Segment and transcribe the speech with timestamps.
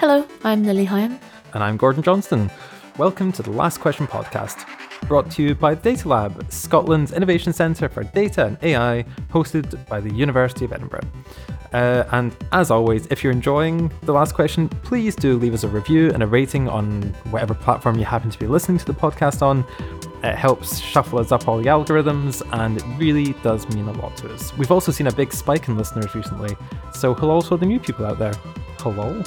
[0.00, 1.20] Hello, I'm Lily Higham.
[1.52, 2.50] And I'm Gordon Johnstone.
[2.96, 4.66] Welcome to the Last Question podcast,
[5.06, 10.00] brought to you by Data Lab, Scotland's innovation centre for data and AI, hosted by
[10.00, 11.02] the University of Edinburgh.
[11.74, 15.68] Uh, and as always, if you're enjoying the last question, please do leave us a
[15.68, 19.42] review and a rating on whatever platform you happen to be listening to the podcast
[19.42, 19.66] on.
[20.24, 24.16] It helps shuffle us up all the algorithms and it really does mean a lot
[24.16, 24.56] to us.
[24.56, 26.56] We've also seen a big spike in listeners recently,
[26.94, 28.32] so hello to the new people out there.
[28.78, 29.22] Hello.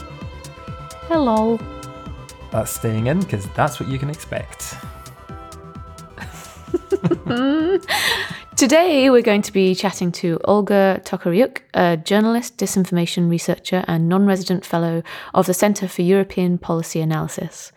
[1.08, 1.60] Hello.
[2.52, 4.76] That's staying in because that's what you can expect.
[8.56, 14.26] Today, we're going to be chatting to Olga Tokariuk, a journalist, disinformation researcher, and non
[14.26, 15.04] resident fellow
[15.34, 17.74] of the Centre for European Policy Analysis.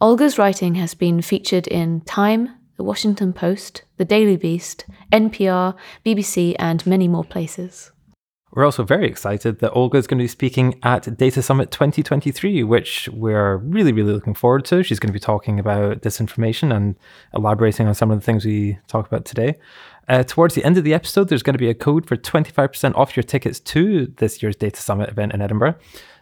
[0.00, 5.74] Olga's writing has been featured in Time, The Washington Post, The Daily Beast, NPR,
[6.06, 7.90] BBC, and many more places.
[8.52, 12.64] We're also very excited that Olga is going to be speaking at Data Summit 2023,
[12.64, 14.82] which we're really, really looking forward to.
[14.82, 16.96] She's going to be talking about disinformation and
[17.32, 19.56] elaborating on some of the things we talk about today.
[20.08, 22.96] Uh, towards the end of the episode, there's going to be a code for 25%
[22.96, 25.76] off your tickets to this year's Data Summit event in Edinburgh.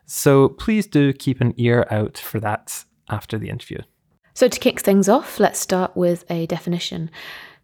[0.05, 3.79] So please do keep an ear out for that after the interview.
[4.34, 7.11] So, to kick things off, let's start with a definition.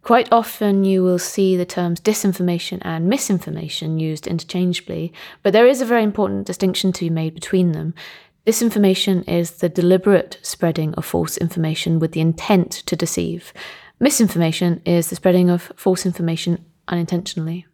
[0.05, 5.11] Quite often, you will see the terms disinformation and misinformation used interchangeably,
[5.41, 7.95] but there is a very important distinction to be made between them.
[8.45, 13.51] Disinformation is the deliberate spreading of false information with the intent to deceive.
[13.99, 17.65] Misinformation is the spreading of false information unintentionally.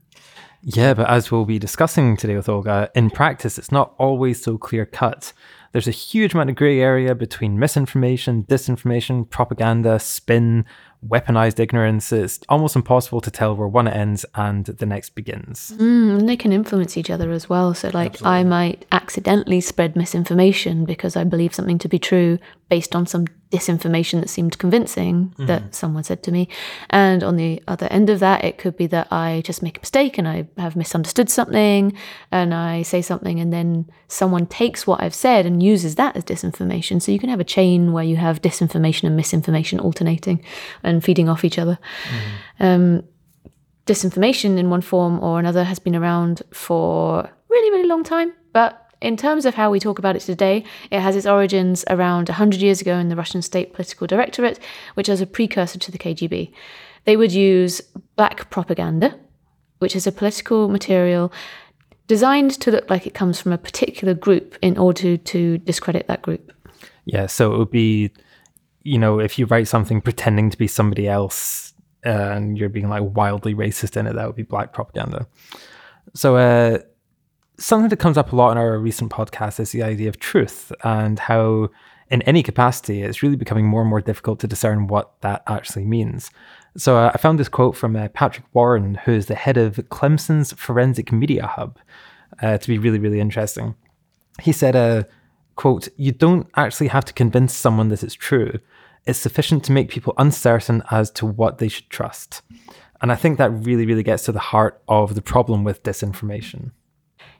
[0.64, 4.58] Yeah, but as we'll be discussing today with Olga, in practice, it's not always so
[4.58, 5.34] clear cut.
[5.72, 10.66] There's a huge amount of grey area between misinformation, disinformation, propaganda, spin,
[11.08, 12.11] weaponized ignorance.
[12.11, 15.73] It's almost impossible to tell where one ends and the next begins.
[15.78, 17.73] Mm, and they can influence each other as well.
[17.73, 18.38] So, like, Absolutely.
[18.38, 22.38] I might accidentally spread misinformation because I believe something to be true
[22.69, 25.45] based on some disinformation that seemed convincing mm-hmm.
[25.45, 26.47] that someone said to me.
[26.89, 29.81] And on the other end of that, it could be that I just make a
[29.81, 31.94] mistake and I have misunderstood something
[32.31, 36.23] and I say something and then someone takes what I've said and uses that as
[36.23, 37.01] disinformation.
[37.01, 40.44] So you can have a chain where you have disinformation and misinformation alternating
[40.84, 41.78] and feeding off each other.
[42.09, 42.63] Mm-hmm.
[42.63, 43.03] Um,
[43.85, 48.34] disinformation in one form or another has been around for really, really long time.
[48.53, 52.29] But in terms of how we talk about it today, it has its origins around
[52.29, 54.59] 100 years ago in the Russian State Political Directorate,
[54.94, 56.53] which is a precursor to the KGB.
[57.06, 57.81] They would use
[58.16, 59.19] black propaganda,
[59.79, 61.34] which is a political material
[62.07, 66.22] designed to look like it comes from a particular group in order to discredit that
[66.22, 66.51] group.
[67.06, 68.11] Yeah, so it would be,
[68.84, 71.73] you know, if you write something pretending to be somebody else
[72.06, 75.25] uh, and you're being like wildly racist in it, that would be black propaganda.
[76.13, 76.79] So, uh,
[77.61, 80.72] something that comes up a lot in our recent podcast is the idea of truth
[80.83, 81.69] and how,
[82.09, 85.85] in any capacity, it's really becoming more and more difficult to discern what that actually
[85.85, 86.31] means.
[86.75, 89.75] So uh, I found this quote from uh, Patrick Warren, who is the head of
[89.89, 91.77] Clemson's Forensic Media Hub,
[92.41, 93.75] uh, to be really, really interesting.
[94.41, 95.03] He said, uh,
[95.55, 98.59] quote, you don't actually have to convince someone that it's true.
[99.05, 102.41] It's sufficient to make people uncertain as to what they should trust.
[103.01, 106.72] And I think that really, really gets to the heart of the problem with disinformation.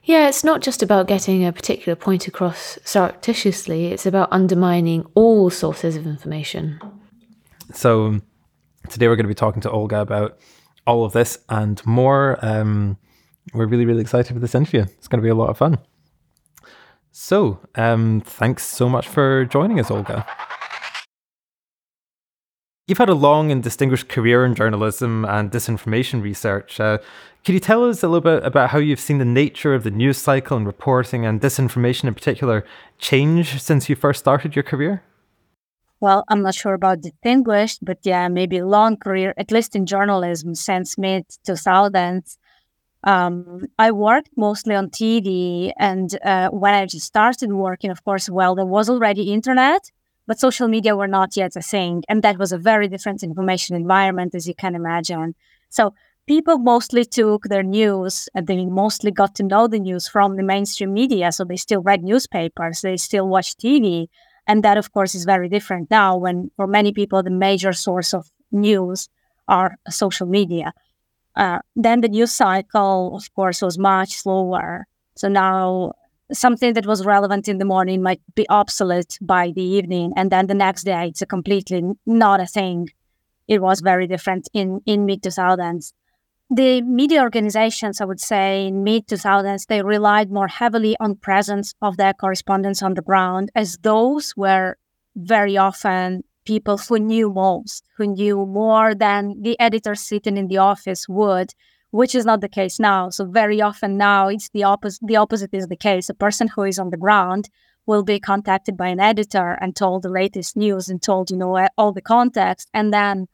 [0.04, 5.48] Yeah, it's not just about getting a particular point across surreptitiously, it's about undermining all
[5.48, 6.80] sources of information.
[7.72, 8.20] So,
[8.88, 10.38] today we're going to be talking to Olga about
[10.88, 12.36] all of this and more.
[12.42, 12.98] Um,
[13.54, 14.82] we're really, really excited for this interview.
[14.82, 15.78] It's going to be a lot of fun.
[17.12, 20.26] So, um, thanks so much for joining us, Olga.
[22.88, 26.80] You've had a long and distinguished career in journalism and disinformation research.
[26.80, 26.98] Uh,
[27.44, 29.90] could you tell us a little bit about how you've seen the nature of the
[29.90, 32.64] news cycle and reporting and disinformation in particular
[32.98, 35.02] change since you first started your career?
[36.00, 40.54] Well, I'm not sure about distinguished, but yeah, maybe long career, at least in journalism
[40.54, 42.36] since mid 2000s.
[43.04, 48.30] Um, I worked mostly on TV, and uh, when I just started working, of course,
[48.30, 49.90] well, there was already internet,
[50.26, 53.74] but social media were not yet a thing, and that was a very different information
[53.74, 55.34] environment, as you can imagine.
[55.68, 55.94] So
[56.26, 60.42] people mostly took their news and they mostly got to know the news from the
[60.42, 61.32] mainstream media.
[61.32, 64.08] So they still read newspapers, they still watch TV.
[64.46, 68.12] And that, of course, is very different now when, for many people, the major source
[68.12, 69.08] of news
[69.46, 70.72] are social media.
[71.36, 74.86] Uh, then the news cycle, of course, was much slower.
[75.16, 75.92] So now
[76.32, 80.12] something that was relevant in the morning might be obsolete by the evening.
[80.16, 82.88] And then the next day, it's a completely not a thing.
[83.48, 85.92] It was very different in, in mid 2000s
[86.54, 91.74] the media organizations, I would say, in mid 2000s, they relied more heavily on presence
[91.80, 94.76] of their correspondents on the ground, as those were
[95.16, 100.58] very often people who knew most, who knew more than the editor sitting in the
[100.58, 101.54] office would,
[101.90, 103.08] which is not the case now.
[103.08, 105.06] So very often now it's the opposite.
[105.06, 106.08] The opposite is the case.
[106.08, 107.48] A person who is on the ground
[107.86, 111.66] will be contacted by an editor and told the latest news and told you know
[111.78, 113.28] all the context, and then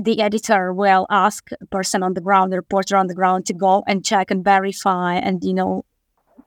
[0.00, 3.54] the editor will ask a person on the ground, the reporter on the ground, to
[3.54, 5.84] go and check and verify and you know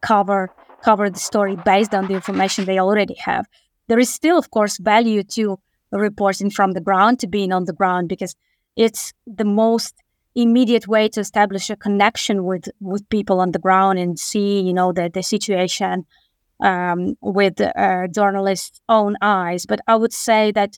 [0.02, 0.52] cover
[0.84, 3.46] cover the story based on the information they already have.
[3.88, 5.60] There is still, of course, value to
[5.92, 8.36] reporting from the ground to being on the ground because
[8.76, 9.96] it's the most
[10.36, 14.74] immediate way to establish a connection with with people on the ground and see you
[14.74, 16.06] know the the situation
[16.60, 19.66] um, with uh, journalists' own eyes.
[19.66, 20.78] But I would say that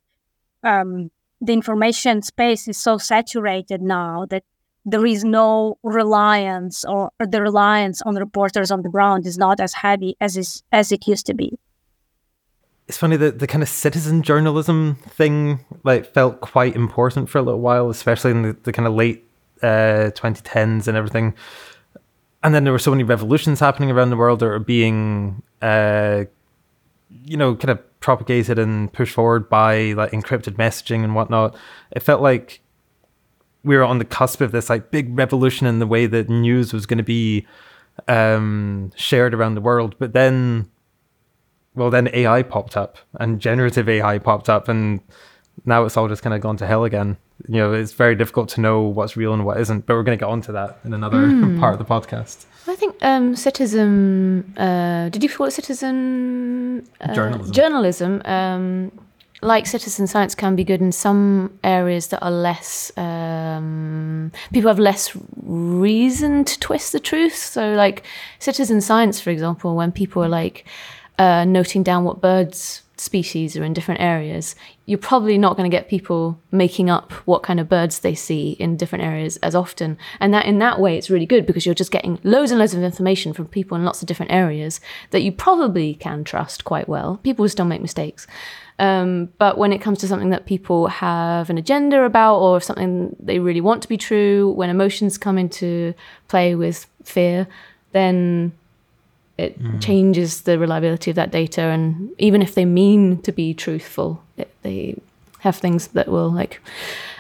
[0.64, 4.44] um, the information space is so saturated now that
[4.86, 9.60] there is no reliance or, or, the reliance on reporters on the ground is not
[9.60, 11.60] as heavy as is, as it used to be
[12.90, 17.42] it's funny that the kind of citizen journalism thing like felt quite important for a
[17.44, 19.24] little while, especially in the, the kind of late
[19.62, 21.36] uh, 2010s and everything.
[22.42, 26.24] And then there were so many revolutions happening around the world that are being, uh,
[27.12, 31.56] you know, kind of propagated and pushed forward by like encrypted messaging and whatnot.
[31.92, 32.62] It felt like
[33.64, 36.74] we were on the cusp of this like big revolution in the way that news
[36.74, 37.46] was going to be
[38.08, 39.96] um, shared around the world.
[40.00, 40.70] But then
[41.76, 45.02] well, then AI popped up and generative AI popped up, and
[45.66, 47.18] now it's all just kind of gone to hell again.
[47.48, 50.18] You know, it's very difficult to know what's real and what isn't, but we're going
[50.18, 51.60] to get onto that in another mm.
[51.62, 52.46] part of the podcast.
[52.80, 54.54] I think um, citizen.
[54.56, 57.52] Uh, did you call it citizen uh, journalism?
[57.52, 58.22] Journalism.
[58.24, 58.92] Um,
[59.42, 64.80] like citizen science can be good in some areas that are less um, people have
[64.80, 65.12] less
[65.44, 68.04] reason to twist the truth so like
[68.40, 70.66] citizen science for example when people are like
[71.20, 74.56] uh, noting down what birds species are in different areas,
[74.86, 78.52] you're probably not going to get people making up what kind of birds they see
[78.60, 79.98] in different areas as often.
[80.20, 82.74] And that in that way, it's really good because you're just getting loads and loads
[82.74, 84.80] of information from people in lots of different areas
[85.12, 87.18] that you probably can trust quite well.
[87.24, 88.28] People will still make mistakes.
[88.80, 93.16] Um, but when it comes to something that people have an agenda about or something
[93.20, 95.94] they really want to be true, when emotions come into
[96.28, 97.48] play with fear,
[97.92, 98.54] then
[99.40, 99.82] it mm.
[99.82, 104.54] changes the reliability of that data and even if they mean to be truthful it,
[104.64, 104.96] they
[105.40, 106.62] have things that will like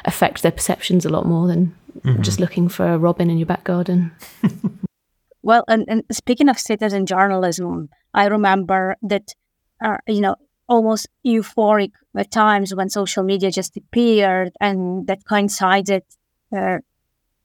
[0.05, 2.21] affect their perceptions a lot more than mm-hmm.
[2.21, 4.11] just looking for a robin in your back garden
[5.41, 9.33] well and, and speaking of citizen journalism i remember that
[9.83, 10.35] uh, you know
[10.67, 16.03] almost euphoric at times when social media just appeared and that coincided
[16.55, 16.77] uh,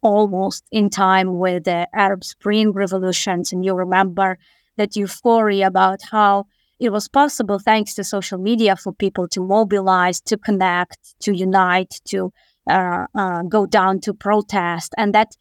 [0.03, 4.37] almost in time with the arab spring revolutions and you remember
[4.77, 6.47] that euphoria about how
[6.81, 12.01] it was possible, thanks to social media, for people to mobilize, to connect, to unite,
[12.07, 12.33] to
[12.69, 14.93] uh, uh, go down to protest.
[14.99, 15.37] And that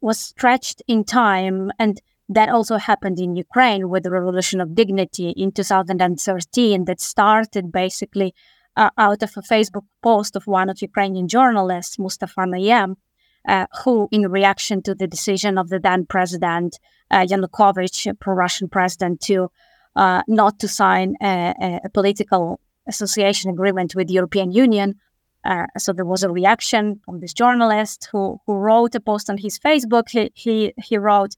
[0.00, 1.70] was stretched in time.
[1.78, 7.70] And that also happened in Ukraine with the Revolution of Dignity in 2013, that started
[7.70, 8.34] basically
[8.76, 12.96] uh, out of a Facebook post of one of Ukrainian journalists, Mustafa Nayyem,
[13.48, 16.78] uh, who, in reaction to the decision of the then president
[17.10, 19.50] uh, Yanukovych, pro-Russian president, to
[19.96, 24.94] uh, not to sign a, a, political association agreement with the European Union.
[25.44, 29.38] Uh, so there was a reaction from this journalist who who wrote a post on
[29.38, 30.08] his Facebook.
[30.08, 31.36] He he, he wrote,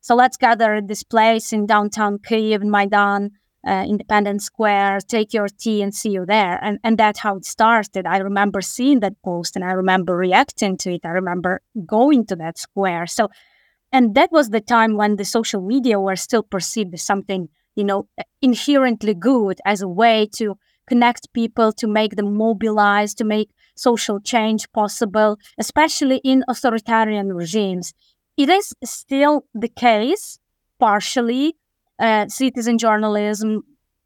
[0.00, 3.32] "So let's gather at this place in downtown Kiev, Maidan."
[3.66, 6.58] Uh, Independence Square, take your tea and see you there.
[6.62, 8.06] And, and that's how it started.
[8.06, 11.00] I remember seeing that post and I remember reacting to it.
[11.04, 13.06] I remember going to that square.
[13.06, 13.28] So
[13.92, 17.84] and that was the time when the social media were still perceived as something you
[17.84, 18.08] know
[18.42, 20.56] inherently good as a way to
[20.88, 27.92] connect people to make them mobilize to make social change possible especially in authoritarian regimes
[28.36, 30.38] it is still the case
[30.78, 31.56] partially
[31.98, 33.62] uh, citizen journalism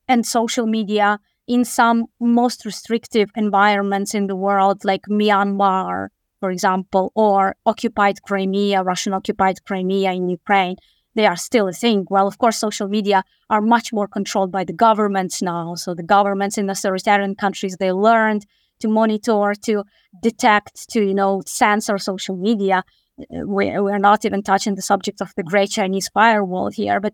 [0.09, 6.09] and social media in some most restrictive environments in the world like myanmar
[6.41, 10.77] for example, or occupied Crimea, Russian occupied Crimea in Ukraine,
[11.15, 12.07] they are still a thing.
[12.09, 15.75] Well, of course, social media are much more controlled by the governments now.
[15.75, 18.47] So the governments in authoritarian countries, they learned
[18.81, 19.85] to monitor, to
[20.23, 22.85] detect, to, you know, censor social media.
[23.21, 27.01] Uh, we, we're not even touching the subject of the great Chinese firewall here.
[27.01, 27.13] But,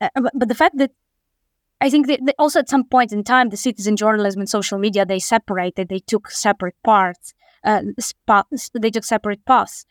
[0.00, 0.92] uh, but, but the fact that
[1.80, 5.06] I think that also at some point in time, the citizen journalism and social media,
[5.06, 7.82] they separated, they took separate parts uh,
[8.74, 9.84] they took separate paths.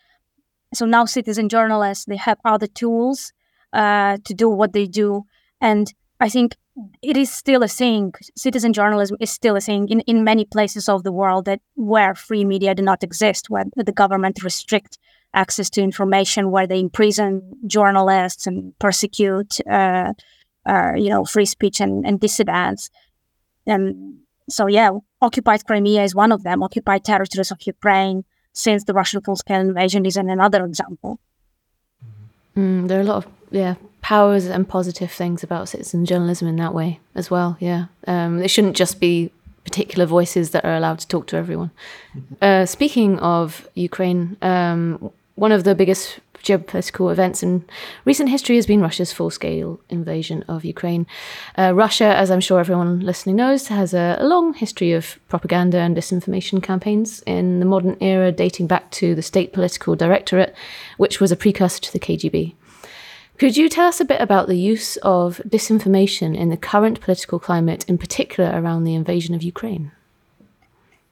[0.74, 3.32] so now citizen journalists they have other tools
[3.74, 5.24] uh, to do what they do,
[5.62, 6.56] and I think
[7.02, 8.14] it is still a thing.
[8.36, 12.16] Citizen journalism is still a thing in, in many places of the world that where
[12.16, 14.98] free media do not exist, where the government restrict
[15.34, 20.14] access to information, where they imprison journalists and persecute, uh,
[20.66, 22.90] uh, you know, free speech and, and dissidents.
[23.66, 24.20] And
[24.50, 26.64] so, yeah, occupied Crimea is one of them.
[26.64, 31.20] Occupied territories of Ukraine since the Russian full-scale invasion is another example.
[32.58, 36.56] Mm, there are a lot of yeah powers and positive things about citizen journalism in
[36.58, 37.58] that way as well.
[37.60, 39.32] Yeah, um, it shouldn't just be
[39.64, 41.72] particular voices that are allowed to talk to everyone.
[42.42, 47.64] Uh, speaking of Ukraine, um, one of the biggest geopolitical events in
[48.06, 51.08] recent history has been Russia's full scale invasion of Ukraine.
[51.58, 55.80] Uh, Russia, as I'm sure everyone listening knows, has a, a, long history of propaganda
[55.80, 60.54] and disinformation campaigns in the modern era, dating back to the State Political Directorate,
[60.98, 62.56] which was a precursor to the KGB.
[63.38, 67.40] Could you tell us a bit about the use of disinformation in the current political
[67.40, 69.94] climate, in particular around the invasion of Ukraine?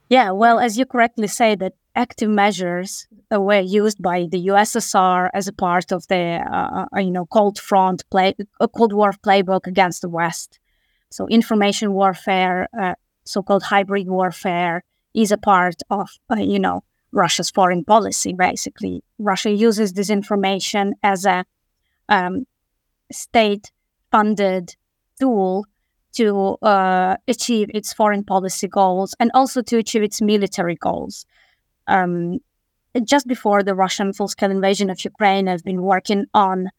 [0.09, 5.47] Yeah, well, as you correctly say, that active measures were used by the USSR as
[5.47, 9.67] a part of the, uh, uh, you know, Cold Front play, uh, Cold War playbook
[9.67, 10.59] against the West.
[11.09, 17.49] So information warfare, uh, so-called hybrid warfare, is a part of, uh, you know, Russia's
[17.49, 18.33] foreign policy.
[18.33, 21.45] Basically, Russia uses disinformation as a
[22.09, 22.45] um,
[23.11, 24.75] state-funded
[25.19, 25.65] tool
[26.13, 31.25] to uh, achieve its foreign policy goals and also to achieve its military goals.
[31.87, 32.39] Um,
[33.03, 36.69] just before the Russian full-scale invasion of Ukraine, I've been working on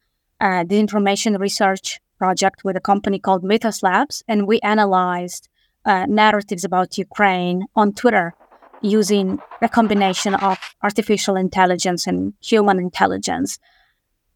[0.41, 5.49] uh, the information research project with a company called Mythos Labs, and we analyzed
[5.85, 8.35] uh, narratives about Ukraine on Twitter
[8.83, 13.59] using a combination of artificial intelligence and human intelligence.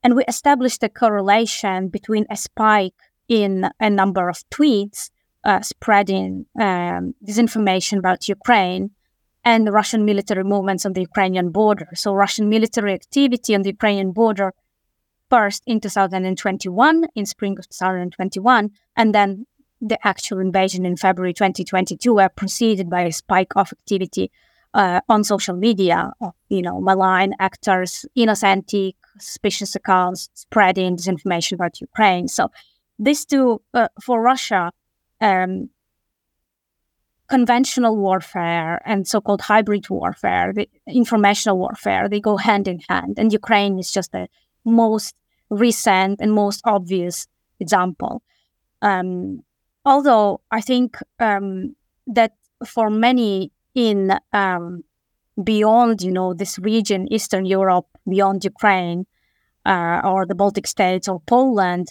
[0.03, 2.95] And we established a correlation between a spike
[3.29, 5.11] in a number of tweets
[5.45, 8.91] uh, spreading um, disinformation about Ukraine
[9.45, 11.89] and the Russian military movements on the Ukrainian border.
[11.95, 14.55] So, Russian military activity on the Ukrainian border
[15.31, 19.47] first in 2021, in spring of 2021, and then
[19.81, 24.31] the actual invasion in February 2022 were preceded by a spike of activity
[24.75, 31.81] uh, on social media of, you know, malign actors, inauthentic, suspicious accounts spreading disinformation about
[31.81, 32.29] Ukraine.
[32.29, 32.51] So
[32.99, 34.71] these two, uh, for Russia,
[35.21, 35.71] um,
[37.37, 43.15] conventional warfare and so-called hybrid warfare, the informational warfare, they go hand in hand.
[43.17, 44.29] And Ukraine is just the
[44.67, 45.15] most
[45.49, 47.27] recent and most obvious
[47.59, 48.15] example.
[48.83, 49.41] Um,
[49.93, 50.89] although I think
[51.29, 51.75] um,
[52.19, 52.33] that
[52.75, 53.99] for many in
[54.35, 54.85] um,
[55.43, 59.01] beyond, you know, this region, Eastern Europe, beyond Ukraine,
[59.73, 61.87] uh, or the Baltic states or Poland,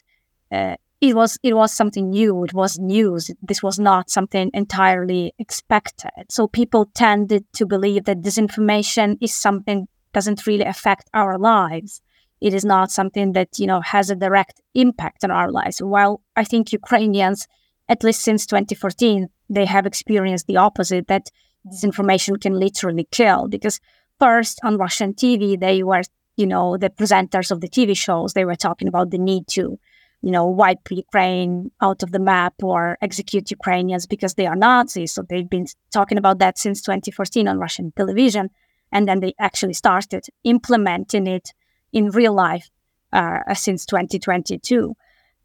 [0.51, 2.43] uh, it was it was something new.
[2.43, 3.31] It was news.
[3.41, 6.25] This was not something entirely expected.
[6.29, 12.01] So people tended to believe that disinformation is something doesn't really affect our lives.
[12.39, 15.81] It is not something that you know has a direct impact on our lives.
[15.81, 17.47] While I think Ukrainians,
[17.89, 21.07] at least since 2014, they have experienced the opposite.
[21.07, 21.31] That
[21.67, 23.47] disinformation can literally kill.
[23.47, 23.79] Because
[24.19, 26.03] first on Russian TV, they were
[26.37, 28.33] you know the presenters of the TV shows.
[28.33, 29.79] They were talking about the need to
[30.21, 35.11] you know, wipe Ukraine out of the map or execute Ukrainians because they are Nazis.
[35.13, 38.49] So they've been talking about that since 2014 on Russian television.
[38.91, 41.53] And then they actually started implementing it
[41.91, 42.69] in real life
[43.11, 44.95] uh, since 2022.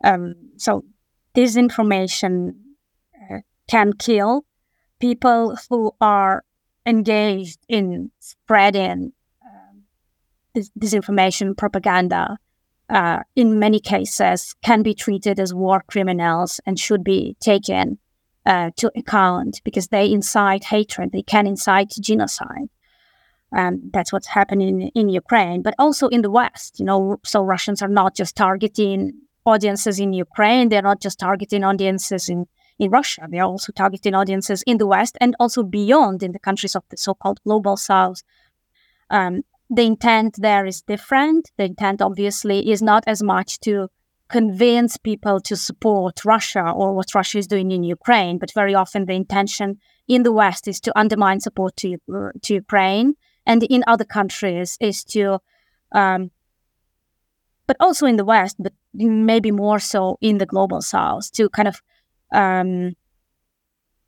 [0.05, 0.85] Um, so
[1.35, 2.57] disinformation
[3.31, 4.45] uh, can kill
[5.01, 6.45] people who are
[6.85, 12.39] engaged in spreading uh, disinformation, propaganda,
[12.89, 17.99] uh, in many cases, can be treated as war criminals and should be taken
[18.45, 22.69] uh, to account because they incite hatred, they can incite genocide.
[23.57, 26.79] Um, that's what's happening in Ukraine, but also in the West.
[26.79, 29.13] You know, so Russians are not just targeting
[29.45, 32.47] audiences in Ukraine; they're not just targeting audiences in
[32.79, 33.27] in Russia.
[33.29, 36.97] They're also targeting audiences in the West and also beyond in the countries of the
[36.97, 38.23] so-called global South.
[39.11, 41.51] Um, the intent there is different.
[41.57, 43.89] The intent, obviously, is not as much to
[44.29, 49.07] convince people to support Russia or what Russia is doing in Ukraine, but very often
[49.07, 51.97] the intention in the West is to undermine support to,
[52.43, 55.39] to Ukraine, and in other countries is to,
[55.93, 56.31] um,
[57.67, 61.69] but also in the West, but maybe more so in the global South, to kind
[61.69, 61.83] of
[62.33, 62.95] um,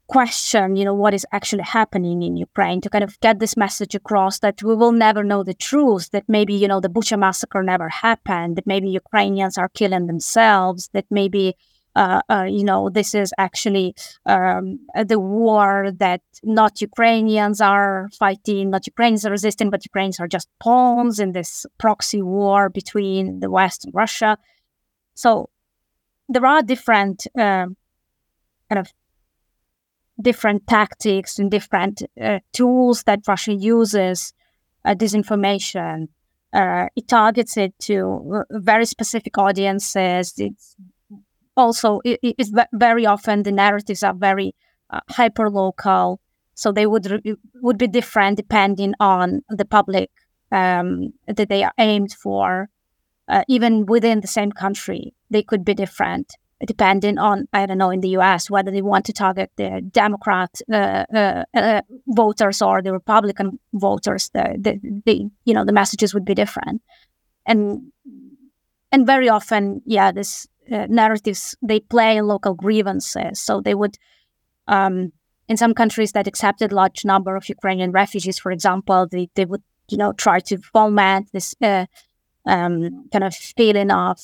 [0.08, 3.94] question, you know, what is actually happening in Ukraine, to kind of get this message
[3.94, 7.62] across that we will never know the truth, that maybe, you know, the Bucha massacre
[7.62, 11.54] never happened, that maybe Ukrainians are killing themselves, that maybe,
[11.94, 14.80] uh, uh, you know, this is actually um,
[15.12, 20.48] the war that not Ukrainians are fighting, not Ukrainians are resisting, but Ukrainians are just
[20.58, 24.38] pawns in this proxy war between the West and Russia.
[25.14, 25.50] So
[26.30, 27.66] there are different uh,
[28.68, 28.92] kind of
[30.20, 34.32] different tactics and different uh, tools that Russia uses
[34.84, 36.08] uh, disinformation.
[36.52, 40.34] Uh, it targets it to very specific audiences.
[40.38, 40.76] It's
[41.56, 44.54] also it, it's very often the narratives are very
[44.90, 46.20] uh, hyper local,
[46.54, 50.10] so they would re- would be different depending on the public
[50.50, 52.68] um, that they are aimed for.
[53.28, 56.32] Uh, even within the same country, they could be different
[56.66, 58.50] depending on I don't know in the U.S.
[58.50, 64.30] whether they want to target the Democrat uh, uh, uh, voters or the Republican voters.
[64.30, 66.82] The, the, the you know the messages would be different,
[67.46, 67.92] and
[68.90, 73.40] and very often, yeah, this uh, narratives they play local grievances.
[73.40, 73.96] So they would.
[74.66, 75.12] Um,
[75.48, 79.62] in some countries that accepted large number of Ukrainian refugees, for example, they, they would
[79.88, 81.86] you know try to foment this uh,
[82.44, 84.18] um, kind of feeling of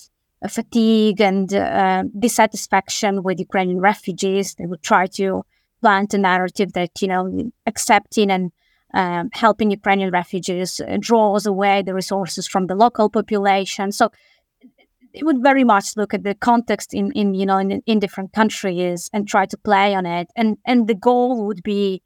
[0.49, 4.55] fatigue and uh, dissatisfaction with Ukrainian refugees.
[4.55, 5.45] They would try to
[5.81, 8.53] plant a narrative that, you know, accepting and
[8.95, 13.93] um, helping Ukrainian refugees draws away the resources from the local population.
[13.93, 14.11] So
[15.13, 18.33] it would very much look at the context in, in you know, in, in different
[18.33, 20.29] countries and try to play on it.
[20.37, 22.03] And, and the goal would be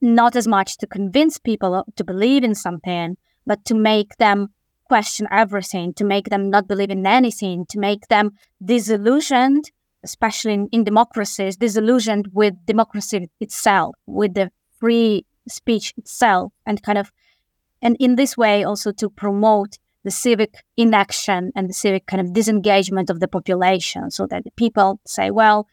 [0.00, 3.16] not as much to convince people to believe in something,
[3.46, 4.48] but to make them
[4.86, 8.32] question everything, to make them not believe in anything, to make them
[8.64, 9.70] disillusioned,
[10.02, 16.98] especially in, in democracies, disillusioned with democracy itself, with the free speech itself, and kind
[16.98, 17.12] of,
[17.82, 22.32] and in this way also to promote the civic inaction and the civic kind of
[22.32, 25.66] disengagement of the population so that the people say, well,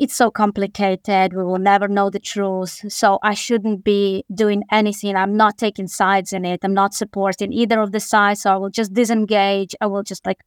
[0.00, 1.34] it's so complicated.
[1.34, 2.90] We will never know the truth.
[2.90, 5.14] So I shouldn't be doing anything.
[5.14, 6.60] I'm not taking sides in it.
[6.64, 8.40] I'm not supporting either of the sides.
[8.40, 9.74] So I will just disengage.
[9.78, 10.40] I will just like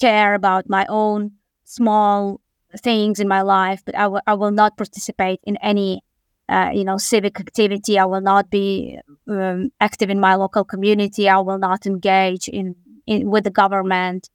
[0.00, 1.32] care about my own
[1.64, 2.40] small
[2.78, 6.02] things in my life, but I, w- I will not participate in any,
[6.48, 7.98] uh, you know, civic activity.
[7.98, 11.28] I will not be um, active in my local community.
[11.28, 14.30] I will not engage in, in with the government.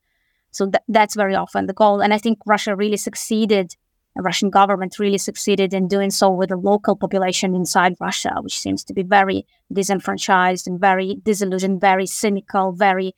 [0.51, 2.01] So th- that's very often the goal.
[2.01, 3.75] And I think Russia really succeeded,
[4.15, 8.59] the Russian government really succeeded in doing so with the local population inside Russia, which
[8.59, 13.13] seems to be very disenfranchised and very disillusioned, very cynical, very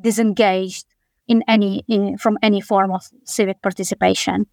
[0.00, 0.86] disengaged
[1.28, 4.46] in any in, from any form of civic participation.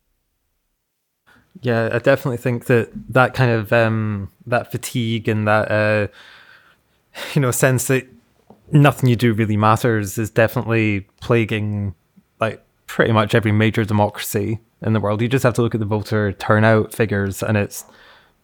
[1.62, 6.08] Yeah, I definitely think that that kind of um, that fatigue and that uh,
[7.34, 8.08] you know sense that
[8.72, 11.96] nothing you do really matters is definitely plaguing
[12.88, 15.22] pretty much every major democracy in the world.
[15.22, 17.86] You just have to look at the voter turnout figures, and it's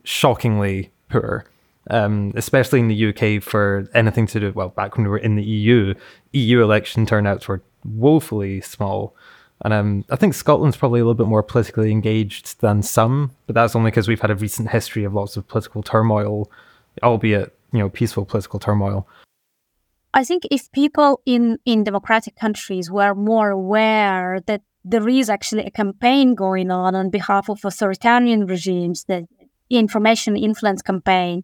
[0.04, 1.46] shockingly poor.
[1.90, 5.36] Um, especially in the UK for anything to do well back when we were in
[5.36, 5.94] the EU,
[6.32, 9.14] EU election turnouts were woefully small.
[9.66, 13.56] And um, I think Scotland's probably a little bit more politically engaged than some, but
[13.56, 16.50] that's only because we've had a recent history of lots of political turmoil,
[17.02, 19.08] albeit you know peaceful political turmoil.
[20.14, 25.66] I think if people in, in democratic countries were more aware that there is actually
[25.66, 29.28] a campaign going on on behalf of authoritarian regimes, the
[29.70, 31.44] information influence campaign,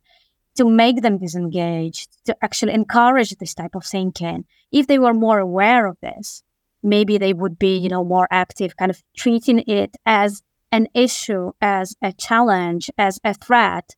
[0.55, 4.45] to make them disengaged, to actually encourage this type of thinking.
[4.71, 6.43] If they were more aware of this,
[6.83, 11.51] maybe they would be, you know, more active, kind of treating it as an issue,
[11.61, 13.95] as a challenge, as a threat.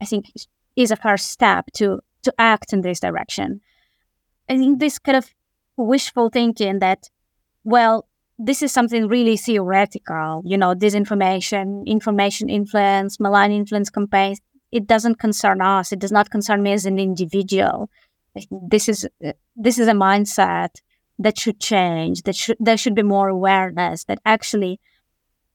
[0.00, 0.26] I think
[0.74, 3.60] is a first step to to act in this direction.
[4.48, 5.30] I think this kind of
[5.76, 7.10] wishful thinking that,
[7.64, 8.06] well,
[8.38, 14.40] this is something really theoretical, you know, disinformation, information influence, malign influence campaigns.
[14.72, 15.92] It doesn't concern us.
[15.92, 17.88] It does not concern me as an individual.
[18.50, 19.08] This is
[19.54, 20.80] this is a mindset
[21.20, 22.22] that should change.
[22.22, 24.80] That should there should be more awareness that actually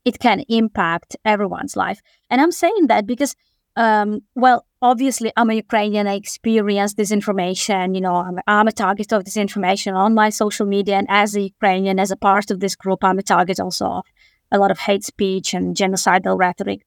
[0.06, 2.02] it can impact everyone's life.
[2.30, 3.36] And I'm saying that because
[3.76, 6.08] um, well, obviously, I'm a Ukrainian.
[6.08, 7.94] I experience this information.
[7.96, 10.98] You know, I'm, I'm, a target of this information on my social media.
[10.98, 14.06] And as a Ukrainian, as a part of this group, I'm a target also of
[14.52, 16.86] a lot of hate speech and genocidal rhetoric.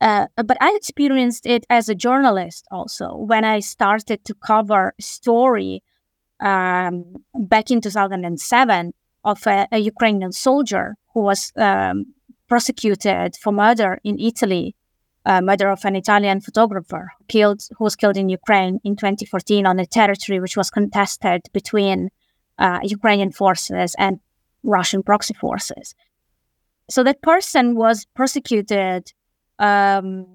[0.00, 5.82] Uh, but I experienced it as a journalist also when I started to cover story
[6.40, 8.92] um, back in 2007
[9.24, 12.06] of a, a, Ukrainian soldier who was um,
[12.48, 14.74] prosecuted for murder in Italy,
[15.24, 19.78] uh, murder of an Italian photographer killed, who was killed in Ukraine in 2014 on
[19.78, 22.10] a territory which was contested between
[22.58, 24.20] uh, Ukrainian forces and
[24.62, 25.94] Russian proxy forces.
[26.90, 29.12] So that person was prosecuted
[29.58, 30.26] um,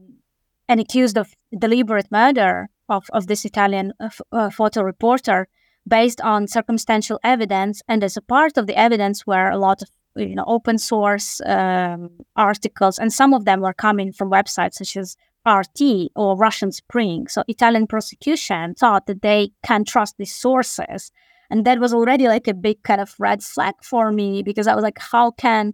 [0.68, 5.48] and accused of deliberate murder of, of this Italian uh, uh, photo reporter
[5.88, 7.82] based on circumstantial evidence.
[7.88, 11.42] And as a part of the evidence were a lot of you know open source
[11.46, 15.16] um, articles, and some of them were coming from websites such as
[15.48, 17.28] RT or Russian Spring.
[17.28, 21.12] So Italian prosecution thought that they can trust these sources.
[21.50, 24.76] And that was already like a big kind of red flag for me because I
[24.76, 25.74] was like, how can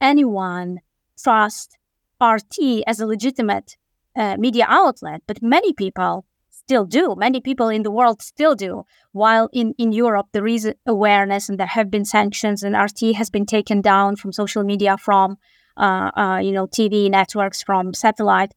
[0.00, 0.80] anyone
[1.22, 1.78] trust
[2.22, 3.76] RT as a legitimate
[4.14, 5.22] uh, media outlet?
[5.26, 6.26] But many people
[6.66, 7.14] still do.
[7.16, 8.84] Many people in the world still do.
[9.12, 13.30] While in, in Europe, there is awareness and there have been sanctions, and RT has
[13.30, 15.36] been taken down from social media, from
[15.76, 18.54] uh, uh, you know TV networks, from satellite.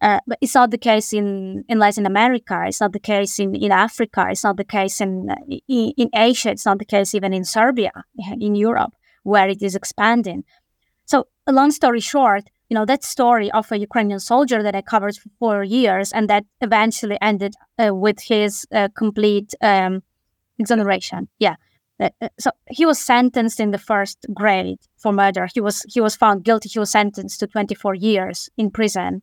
[0.00, 2.62] Uh, but it's not the case in, in Latin America.
[2.68, 4.26] It's not the case in, in Africa.
[4.30, 5.28] It's not the case in,
[5.66, 6.50] in in Asia.
[6.50, 7.92] It's not the case even in Serbia,
[8.40, 8.92] in Europe,
[9.24, 10.44] where it is expanding.
[11.04, 14.82] So, a long story short, you know that story of a Ukrainian soldier that I
[14.82, 20.02] covered for four years, and that eventually ended uh, with his uh, complete um,
[20.58, 21.28] exoneration.
[21.38, 21.56] Yeah.
[22.00, 25.48] Uh, uh, so he was sentenced in the first grade for murder.
[25.52, 26.68] He was he was found guilty.
[26.68, 29.22] He was sentenced to 24 years in prison,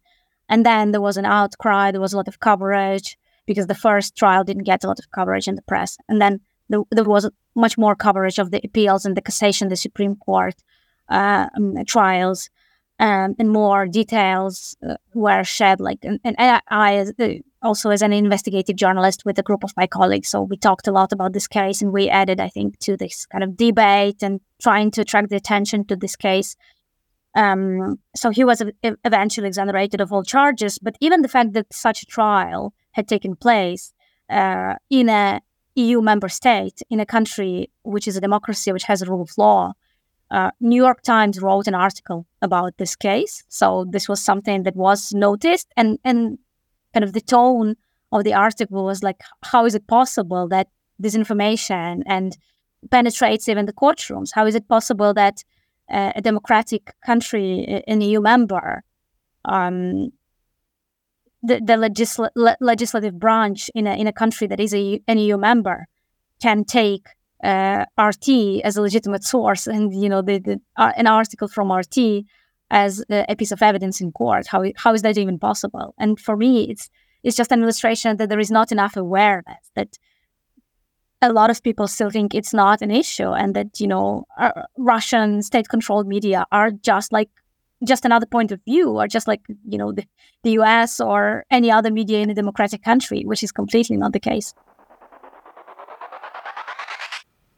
[0.50, 1.92] and then there was an outcry.
[1.92, 5.12] There was a lot of coverage because the first trial didn't get a lot of
[5.12, 9.06] coverage in the press, and then there, there was much more coverage of the appeals
[9.06, 10.56] and the cassation, the Supreme Court
[11.10, 12.50] uh, um, trials
[13.00, 15.80] um, and more details uh, were shared.
[15.80, 17.28] Like, and, and I, uh,
[17.62, 20.92] also as an investigative journalist with a group of my colleagues, so we talked a
[20.92, 24.40] lot about this case, and we added, I think, to this kind of debate and
[24.62, 26.56] trying to attract the attention to this case.
[27.36, 28.64] Um, so he was
[29.04, 33.36] eventually exonerated of all charges, but even the fact that such a trial had taken
[33.36, 33.92] place
[34.30, 35.42] uh, in a
[35.76, 39.38] EU member state, in a country which is a democracy, which has a rule of
[39.38, 39.74] law,
[40.32, 43.44] uh, New York Times wrote an article about this case.
[43.48, 46.38] So this was something that was noticed, and and
[46.94, 47.76] kind of the tone
[48.12, 52.38] of the article was like, how is it possible that this information and
[52.90, 54.30] penetrates even the courtrooms?
[54.34, 55.44] How is it possible that
[55.92, 58.84] uh, a democratic country, an EU member,
[59.44, 60.12] um,
[61.44, 61.78] the, the
[62.36, 65.88] le- legislative branch in a in a country that is a, an EU member,
[66.42, 67.08] can take
[67.44, 71.72] uh, RT as a legitimate source, and you know, the, the uh, an article from
[71.72, 72.26] RT
[72.72, 74.48] as a, a piece of evidence in court.
[74.48, 75.94] How how is that even possible?
[75.98, 76.90] And for me, it's
[77.24, 79.98] it's just an illustration that there is not enough awareness that
[81.22, 84.64] a lot of people still think it's not an issue, and that you know, uh,
[84.78, 87.30] Russian state-controlled media are just like
[87.84, 90.06] just another point of view, or just like you know the,
[90.44, 91.00] the U.S.
[91.00, 94.54] or any other media in a democratic country, which is completely not the case.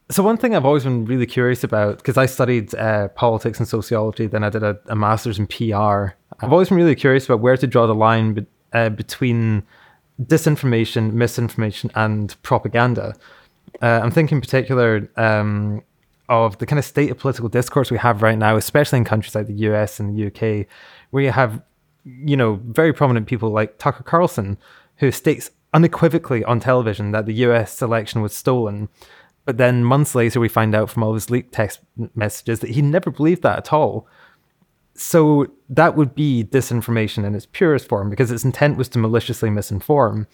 [0.10, 3.68] So one thing I've always been really curious about, because I studied uh, politics and
[3.68, 6.16] sociology, then I did a, a, master's in PR.
[6.40, 9.64] I've always been really curious about where to draw the line be, uh, between
[10.22, 13.16] disinformation, misinformation, and propaganda.
[13.82, 15.84] Uh, I'm thinking in particular um,
[16.30, 19.36] of the kind of state of political discourse we have right now, especially in countries
[19.36, 20.68] like the US and the UK,
[21.10, 21.62] where you have,
[22.06, 24.58] you know, very prominent people like Tucker Carlson,
[24.98, 28.88] who states unequivocally on television that the US election was stolen
[29.48, 31.80] but then months later, we find out from all his leaked text
[32.16, 34.06] messages that he never believed that at all.
[34.94, 39.50] So that would be disinformation in its purest form because its intent was to maliciously
[39.50, 40.28] misinform.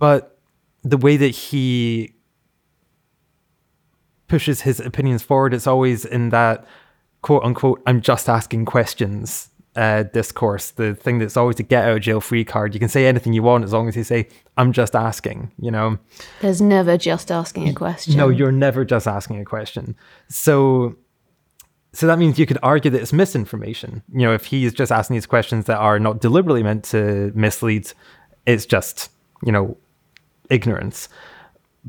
[0.00, 0.36] But
[0.82, 2.14] the way that he
[4.26, 6.66] pushes his opinions forward, it's always in that
[7.22, 9.49] quote unquote, I'm just asking questions
[9.80, 12.74] uh, discourse, the thing that's always a get out of jail free card.
[12.74, 15.70] You can say anything you want as long as you say, I'm just asking, you
[15.70, 15.98] know?
[16.42, 18.14] There's never just asking a question.
[18.14, 19.96] No, you're never just asking a question.
[20.28, 20.96] So,
[21.94, 24.02] so that means you could argue that it's misinformation.
[24.12, 27.90] You know, if he's just asking these questions that are not deliberately meant to mislead,
[28.44, 29.08] it's just,
[29.42, 29.78] you know,
[30.50, 31.08] ignorance.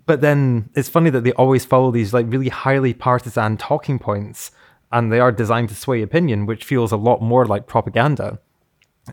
[0.05, 4.51] But then it's funny that they always follow these like really highly partisan talking points
[4.91, 8.39] and they are designed to sway opinion, which feels a lot more like propaganda.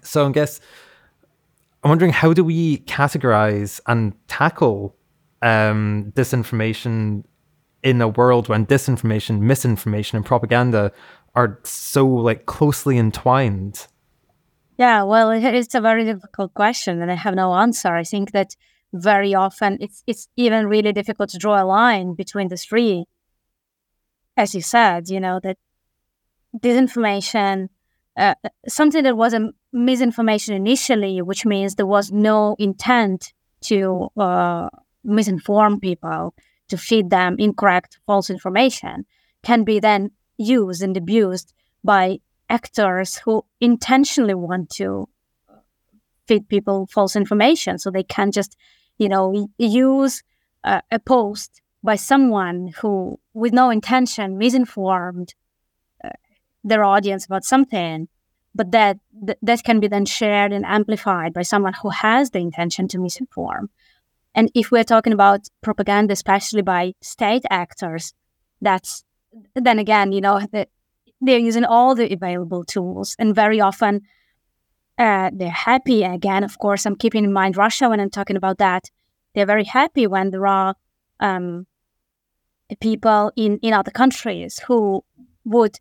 [0.02, 0.60] So I guess
[1.82, 4.96] I'm wondering how do we categorize and tackle
[5.42, 7.24] um, disinformation
[7.82, 10.92] in a world when disinformation, misinformation, and propaganda
[11.34, 13.86] are so like closely entwined?
[14.76, 17.94] Yeah, well, it's a very difficult question, and I have no answer.
[17.94, 18.56] I think that
[18.92, 23.06] very often it's it's even really difficult to draw a line between the three.
[24.36, 25.58] As you said, you know that
[26.56, 27.68] disinformation,
[28.16, 28.34] uh,
[28.66, 34.68] something that was a misinformation initially, which means there was no intent to uh,
[35.06, 36.34] misinform people,
[36.68, 39.04] to feed them incorrect, false information,
[39.42, 41.52] can be then used and abused
[41.84, 45.08] by actors who intentionally want to
[46.26, 47.78] feed people false information.
[47.78, 48.56] So they can just,
[48.98, 50.22] you know, use
[50.64, 55.34] uh, a post by someone who, with no intention, misinformed
[56.68, 58.08] their audience about something,
[58.54, 62.38] but that th- that can be then shared and amplified by someone who has the
[62.38, 63.68] intention to misinform.
[64.34, 68.14] And if we're talking about propaganda, especially by state actors,
[68.60, 69.04] that's
[69.54, 70.68] then again, you know, that
[71.20, 74.02] they're using all the available tools, and very often
[74.98, 76.04] uh, they're happy.
[76.04, 78.90] Again, of course, I'm keeping in mind Russia when I'm talking about that.
[79.34, 80.74] They're very happy when there are
[81.20, 81.66] um,
[82.80, 85.04] people in in other countries who
[85.44, 85.80] would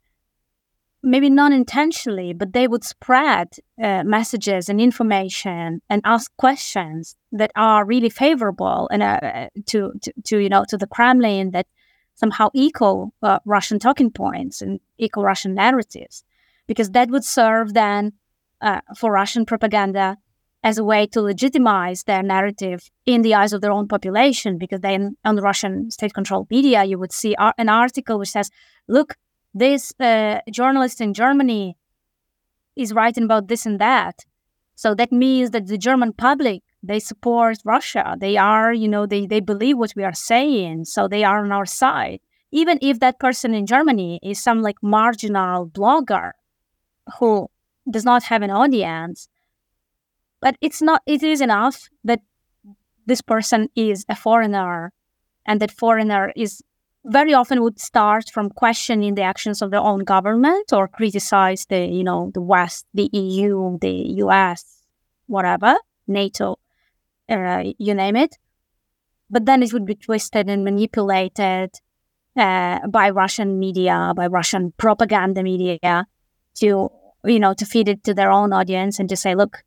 [1.04, 3.48] maybe not intentionally, but they would spread
[3.82, 10.14] uh, messages and information and ask questions that are really favorable and uh, to, to,
[10.24, 11.68] to you know to the Kremlin that
[12.16, 16.24] somehow echo uh, Russian talking points and echo Russian narratives,
[16.68, 18.14] because that would serve then
[18.62, 20.18] uh, for Russian propaganda
[20.64, 24.58] as a way to legitimize their narrative in the eyes of their own population.
[24.58, 28.50] Because then on Russian state-controlled media, you would see an article which says,
[28.88, 29.16] "Look,
[29.54, 31.78] this uh, journalist in Germany
[32.76, 34.26] is writing about this and that."
[34.76, 38.16] So that means that the German public they support Russia.
[38.20, 40.86] They are, you know, they, they believe what we are saying.
[40.86, 42.20] So they are on our side.
[42.52, 46.32] Even if that person in Germany is some like marginal blogger
[47.20, 47.50] who
[47.90, 49.28] does not have an audience,
[50.40, 52.22] but it's not, it is enough that
[53.06, 54.94] this person is a foreigner
[55.46, 56.62] and that foreigner is
[57.08, 61.86] very often would start from questioning the actions of their own government or criticize the,
[61.86, 64.84] you know, the West, the EU, the US,
[65.28, 65.76] whatever,
[66.08, 66.58] NATO
[67.30, 68.38] uh, you name it.
[69.30, 71.72] But then it would be twisted and manipulated
[72.36, 76.08] uh, by Russian media, by Russian propaganda media,
[76.56, 76.92] to
[77.26, 79.64] you know to feed it to their own audience and to say, look,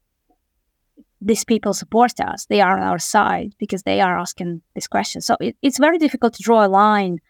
[1.21, 5.21] these people support us; they are on our side because they are asking this question.
[5.21, 7.21] So it, it's very difficult to draw a line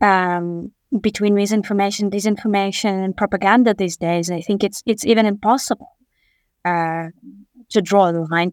[0.00, 4.30] um, between misinformation, disinformation, and propaganda these days.
[4.30, 5.92] I think it's it's even impossible
[6.64, 7.08] uh,
[7.70, 8.52] to draw the line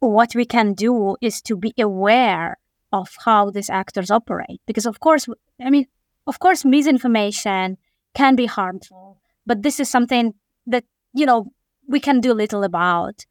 [0.00, 2.58] what we can do is to be aware
[2.92, 4.60] of how these actors operate.
[4.66, 5.26] Because, of course,
[5.60, 5.86] I mean,
[6.26, 7.78] of course, misinformation
[8.14, 10.34] can be harmful, but this is something
[10.66, 10.84] that,
[11.14, 11.52] you know,
[11.88, 13.24] we can do little about.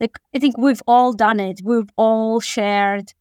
[0.00, 1.60] Like, I think we've all done it.
[1.64, 3.12] We've all shared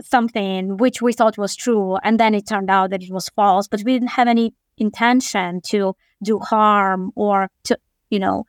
[0.00, 3.68] something which we thought was true, and then it turned out that it was false,
[3.68, 7.78] but we didn't have any intention to do harm or to,
[8.10, 8.44] you know,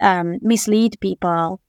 [0.00, 1.60] um, mislead people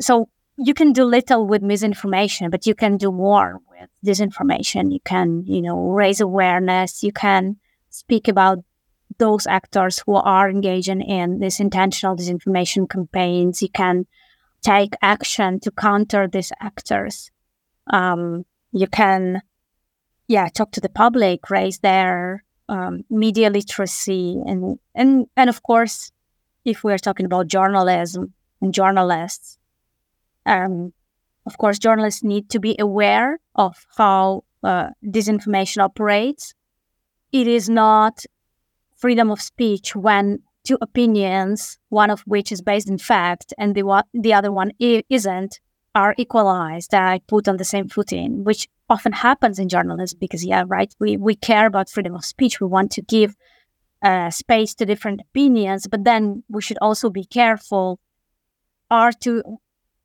[0.00, 4.92] so you can do little with misinformation, but you can do more with disinformation.
[4.92, 7.02] You can, you know, raise awareness.
[7.02, 7.56] You can
[7.90, 8.58] speak about
[9.18, 13.62] those actors who are engaging in this intentional disinformation campaigns.
[13.62, 14.06] You can
[14.62, 17.30] take action to counter these actors.
[17.90, 19.42] Um, you can,
[20.28, 26.12] yeah, talk to the public, raise their um, media literacy, and and and of course,
[26.64, 29.58] if we're talking about journalism and journalists,
[30.46, 30.92] um,
[31.46, 36.54] of course, journalists need to be aware of how uh, disinformation operates.
[37.32, 38.24] It is not
[38.96, 43.82] freedom of speech when two opinions, one of which is based in fact and the
[43.82, 45.60] one, the other one isn't,
[45.94, 50.64] are equalized and put on the same footing, which often happens in journalism because, yeah,
[50.66, 52.60] right, we, we care about freedom of speech.
[52.60, 53.34] We want to give
[54.02, 57.98] uh, space to different opinions, but then we should also be careful
[58.90, 59.42] are to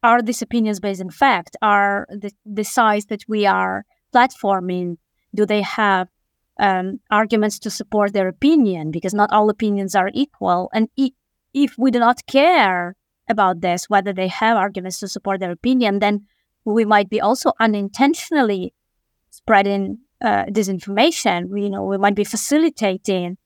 [0.04, 1.58] are these opinions based in fact?
[1.62, 4.98] Are the, the size that we are platforming,
[5.34, 6.10] do they have
[6.60, 8.92] um, arguments to support their opinion?
[8.92, 10.70] Because not all opinions are equal.
[10.74, 10.90] And
[11.54, 12.96] if we do not care
[13.28, 16.26] about this, whether they have arguments to support their opinion, then
[16.64, 18.74] we might be also unintentionally
[19.30, 21.50] spreading uh, disinformation.
[21.50, 23.38] We, you know, we might be facilitating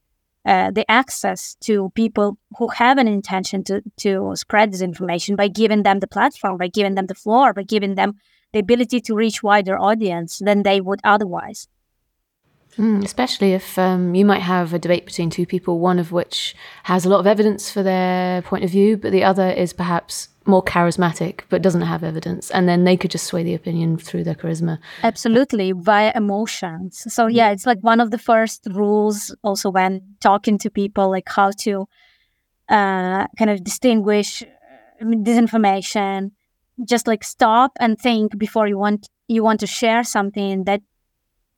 [0.46, 5.84] uh, the access to people who have an intention to, to spread disinformation by giving
[5.84, 8.14] them the platform, by giving them the floor, by giving them
[8.54, 11.68] the ability to reach wider audience than they would otherwise.
[12.80, 16.56] Mm, especially if um, you might have a debate between two people, one of which
[16.84, 20.30] has a lot of evidence for their point of view, but the other is perhaps
[20.46, 24.24] more charismatic but doesn't have evidence and then they could just sway the opinion through
[24.24, 24.80] their charisma.
[25.04, 27.06] Absolutely via emotions.
[27.14, 31.30] So yeah it's like one of the first rules also when talking to people like
[31.30, 31.88] how to
[32.68, 34.44] uh, kind of distinguish
[35.02, 36.32] disinformation.
[36.84, 40.82] Just like stop and think before you want you want to share something that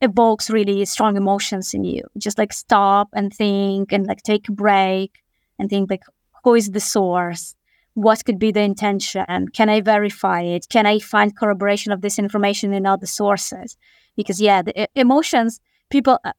[0.02, 2.04] evokes really strong emotions in you.
[2.18, 5.22] Just like stop and think and like take a break
[5.60, 6.04] and think like
[6.44, 7.56] who is the source?
[7.94, 9.48] What could be the intention?
[9.54, 10.68] Can i verify it?
[10.70, 13.78] Can i find corroboration of this information in other sources?
[14.16, 15.60] Because yeah the emotions
[15.90, 16.34] people uh,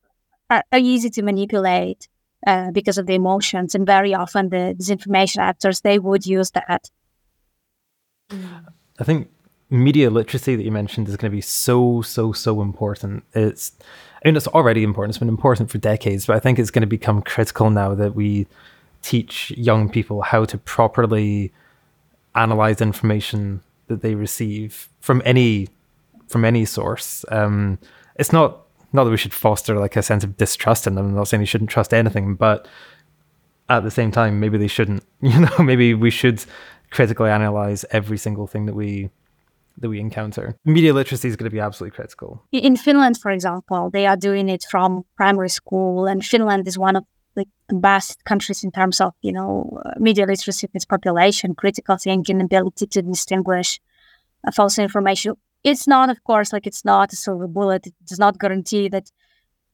[0.50, 2.08] are, are easy to manipulate
[2.46, 6.90] uh, because of the emotions and very often the disinformation actors they would use that.
[8.98, 9.28] I think
[9.72, 13.72] media literacy that you mentioned is going to be so so so important it's
[14.24, 15.10] I mean, it's already important.
[15.10, 18.14] It's been important for decades, but I think it's going to become critical now that
[18.14, 18.46] we
[19.02, 21.52] teach young people how to properly
[22.36, 25.68] analyze information that they receive from any
[26.28, 27.24] from any source.
[27.30, 27.78] Um,
[28.14, 28.60] it's not
[28.92, 31.06] not that we should foster like a sense of distrust in them.
[31.06, 32.68] I'm not saying you shouldn't trust anything, but
[33.68, 35.04] at the same time, maybe they shouldn't.
[35.20, 36.44] You know, maybe we should
[36.90, 39.10] critically analyze every single thing that we
[39.78, 40.56] that we encounter.
[40.64, 42.42] Media literacy is going to be absolutely critical.
[42.52, 46.96] In Finland, for example, they are doing it from primary school, and Finland is one
[46.96, 47.04] of
[47.34, 52.40] the best countries in terms of you know media literacy of its population, critical thinking,
[52.40, 53.80] ability to distinguish
[54.54, 55.34] false information.
[55.64, 57.86] It's not, of course, like it's not a silver bullet.
[57.86, 59.10] It does not guarantee that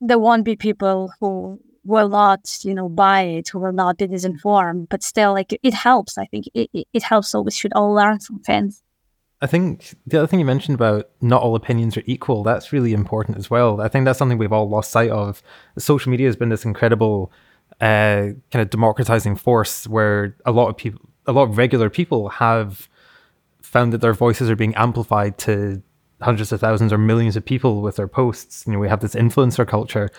[0.01, 4.07] there won't be people who will not, you know, buy it, who will not be
[4.07, 4.89] disinformed.
[4.91, 6.19] But still, like it, helps.
[6.19, 7.29] I think it, it, helps.
[7.29, 8.83] So we should all learn from Finns.
[9.41, 12.93] I think the other thing you mentioned about not all opinions are equal, that's really
[12.93, 13.81] important as well.
[13.81, 15.43] I think that's something we've all lost sight of.
[15.79, 17.33] Social media has been this incredible
[17.81, 22.31] uh, kind of democratizing force where a lot of people, a lot of regular people
[22.31, 22.89] have
[23.63, 25.83] found that their voices are being amplified to
[26.21, 28.65] hundreds of thousands or millions of people with their posts.
[28.67, 30.11] You know, we have this influencer culture,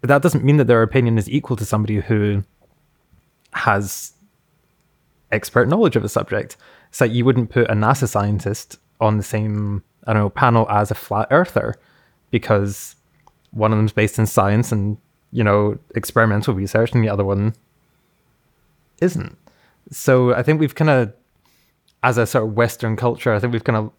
[0.00, 2.44] but that doesn't mean that their opinion is equal to somebody who
[3.54, 4.12] has
[5.32, 6.56] expert knowledge of a subject.
[6.88, 10.68] It's like you wouldn't put a NASA scientist on the same, I don't know, panel
[10.70, 11.74] as a flat earther
[12.30, 12.96] because
[13.50, 14.98] one of them's based in science and
[15.30, 17.54] you know, experimental research and the other one
[19.00, 19.36] isn't.
[19.90, 21.12] So I think we've kind of,
[22.02, 23.92] as a sort of Western culture, I think we've kind of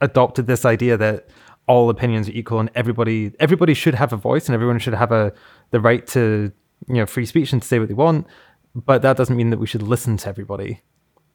[0.00, 1.28] adopted this idea that
[1.66, 5.12] all opinions are equal and everybody everybody should have a voice and everyone should have
[5.12, 5.32] a
[5.70, 6.50] the right to
[6.88, 8.26] you know free speech and to say what they want.
[8.74, 10.80] But that doesn't mean that we should listen to everybody.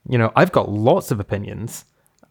[0.07, 1.85] You know, I've got lots of opinions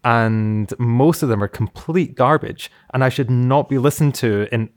[0.05, 4.71] and most of them are complete garbage and I should not be listened to in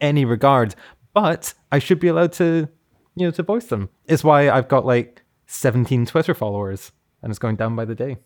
[0.00, 0.74] any regard
[1.14, 2.68] but I should be allowed to,
[3.14, 3.88] you know, to voice them.
[4.06, 8.18] It's why I've got like 17 Twitter followers and it's going down by the day.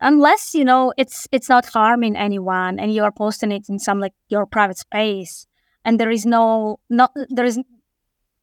[0.00, 4.00] Unless, you know, it's it's not harming anyone and you are posting it in some
[4.00, 5.46] like your private space
[5.84, 7.60] and there is no not there is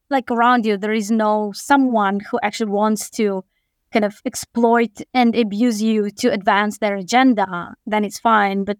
[0.10, 3.44] like around you there is no someone who actually wants to
[3.92, 8.78] kind of exploit and abuse you to advance their agenda then it's fine but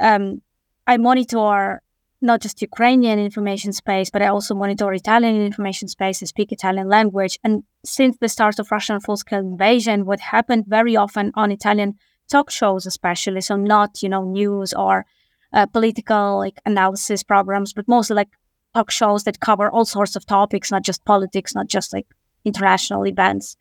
[0.00, 0.42] um
[0.86, 1.80] i monitor
[2.20, 6.88] not just Ukrainian information space, but I also monitor Italian information space and speak Italian
[6.88, 7.38] language.
[7.44, 11.94] And since the start of Russian full-scale invasion, what happened very often on Italian
[12.28, 15.04] talk shows, especially, so not you know news or
[15.52, 18.32] uh, political like analysis programs, but mostly like
[18.74, 22.06] talk shows that cover all sorts of topics, not just politics, not just like
[22.44, 23.56] international events.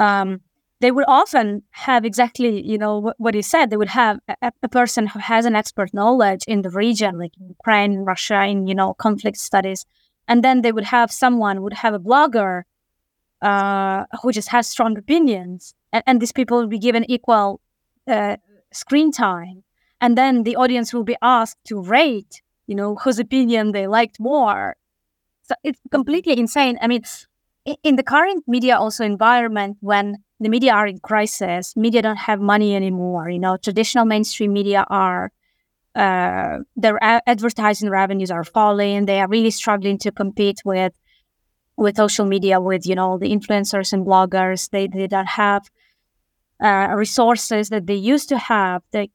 [0.00, 0.40] Um,
[0.80, 3.68] they would often have exactly, you know, what, what you said.
[3.68, 7.32] They would have a, a, person who has an expert knowledge in the region, like
[7.38, 9.84] Ukraine, Russia, in you know conflict studies,
[10.26, 12.62] and then they would have someone would have a blogger
[13.42, 17.60] uh, who just has strong opinions, and, and these people would be given equal
[18.08, 18.36] uh,
[18.72, 19.62] screen time,
[20.00, 24.18] and then the audience will be asked to rate, you know, whose opinion they liked
[24.18, 24.76] more.
[25.42, 26.78] So it's completely insane.
[26.80, 27.02] I mean,
[27.82, 31.76] in the current media also environment when the media are in crisis.
[31.76, 33.28] Media don't have money anymore.
[33.28, 35.30] You know, traditional mainstream media are
[35.94, 39.06] uh, their a- advertising revenues are falling.
[39.06, 40.92] They are really struggling to compete with
[41.76, 44.70] with social media, with you know the influencers and bloggers.
[44.70, 45.64] They they don't have
[46.62, 48.82] uh, resources that they used to have.
[48.92, 49.10] They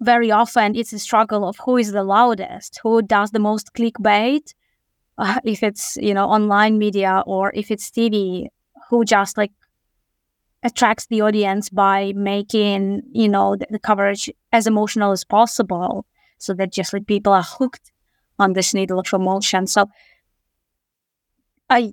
[0.00, 4.52] very often it's a struggle of who is the loudest, who does the most clickbait.
[5.18, 8.48] Uh, if it's you know online media or if it's TV
[8.90, 9.52] who just like
[10.62, 16.06] attracts the audience by making you know the, the, coverage as emotional as possible
[16.38, 17.92] so that just like people are hooked
[18.38, 19.66] on this needle of emotion.
[19.66, 19.88] So
[21.70, 21.92] I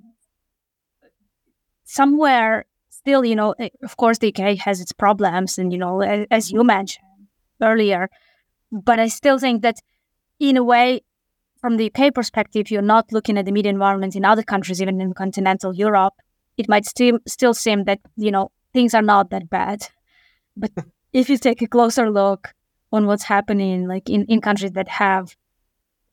[1.84, 6.00] somewhere still, you know, eh, of course, the UK has its problems, and you know,
[6.30, 7.06] as you mentioned
[7.60, 8.08] earlier,
[8.70, 9.76] but I still think that
[10.38, 11.02] in a way,
[11.62, 15.00] from the UK perspective, you're not looking at the media environment in other countries, even
[15.00, 16.14] in continental Europe.
[16.58, 19.88] It might still still seem that you know things are not that bad,
[20.56, 20.72] but
[21.12, 22.52] if you take a closer look
[22.92, 25.36] on what's happening, like in, in countries that have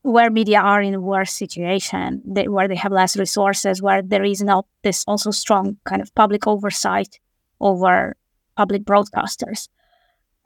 [0.02, 4.24] where media are in a worse situation, they, where they have less resources, where there
[4.24, 7.20] is not this also strong kind of public oversight
[7.60, 8.16] over
[8.56, 9.68] public broadcasters,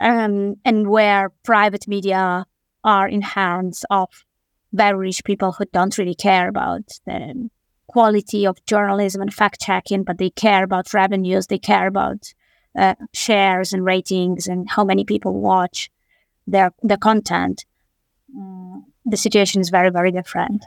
[0.00, 2.46] um, and where private media
[2.82, 4.08] are in hands of
[4.74, 7.48] very rich people who don't really care about the
[7.86, 12.34] quality of journalism and fact checking, but they care about revenues, they care about
[12.76, 15.90] uh, shares and ratings and how many people watch
[16.46, 17.64] their their content.
[18.36, 20.64] Mm, the situation is very very different.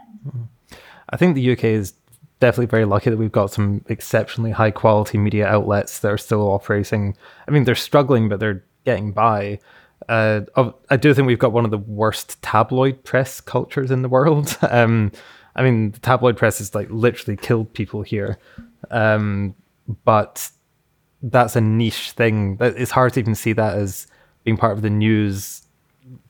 [1.09, 1.93] I think the UK is
[2.39, 6.41] definitely very lucky that we've got some exceptionally high quality media outlets that are still
[6.51, 7.15] operating.
[7.47, 9.59] I mean, they're struggling, but they're getting by.
[10.09, 10.41] Uh,
[10.89, 14.57] I do think we've got one of the worst tabloid press cultures in the world.
[14.69, 15.11] Um,
[15.55, 18.37] I mean, the tabloid press has like literally killed people here,
[18.91, 19.55] um,
[20.05, 20.51] but
[21.23, 22.57] that's a niche thing.
[22.59, 24.05] It's hard to even see that as
[24.43, 25.63] being part of the news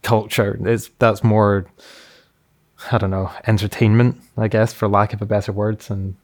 [0.02, 0.58] culture.
[0.64, 1.70] It's that's more,
[2.90, 5.84] I don't know, entertainment, I guess, for lack of a better word.
[5.90, 6.16] And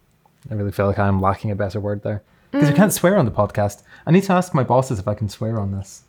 [0.50, 2.74] I really feel like I'm lacking a better word there because mm.
[2.74, 3.84] I can't swear on the podcast.
[4.06, 6.04] I need to ask my bosses if I can swear on this.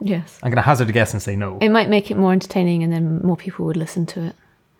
[0.00, 0.38] Yes.
[0.42, 1.58] I'm going to hazard a guess and say no.
[1.60, 4.36] It might make it more entertaining and then more people would listen to it.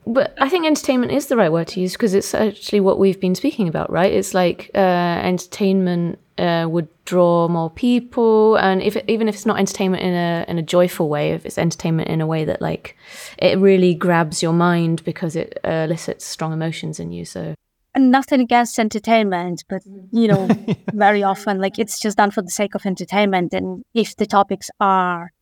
[0.06, 3.20] But I think entertainment is the right word to use because it's actually what we've
[3.20, 4.12] been speaking about, right?
[4.12, 9.44] It's like uh, entertainment uh, would draw more people, and if it, even if it's
[9.44, 12.62] not entertainment in a in a joyful way, if it's entertainment in a way that
[12.62, 12.96] like
[13.36, 17.26] it really grabs your mind because it uh, elicits strong emotions in you.
[17.26, 17.54] So
[17.97, 19.82] nothing against entertainment, but
[20.12, 20.49] you know,
[20.93, 23.53] very often like it's just done for the sake of entertainment.
[23.53, 25.32] And if the topics are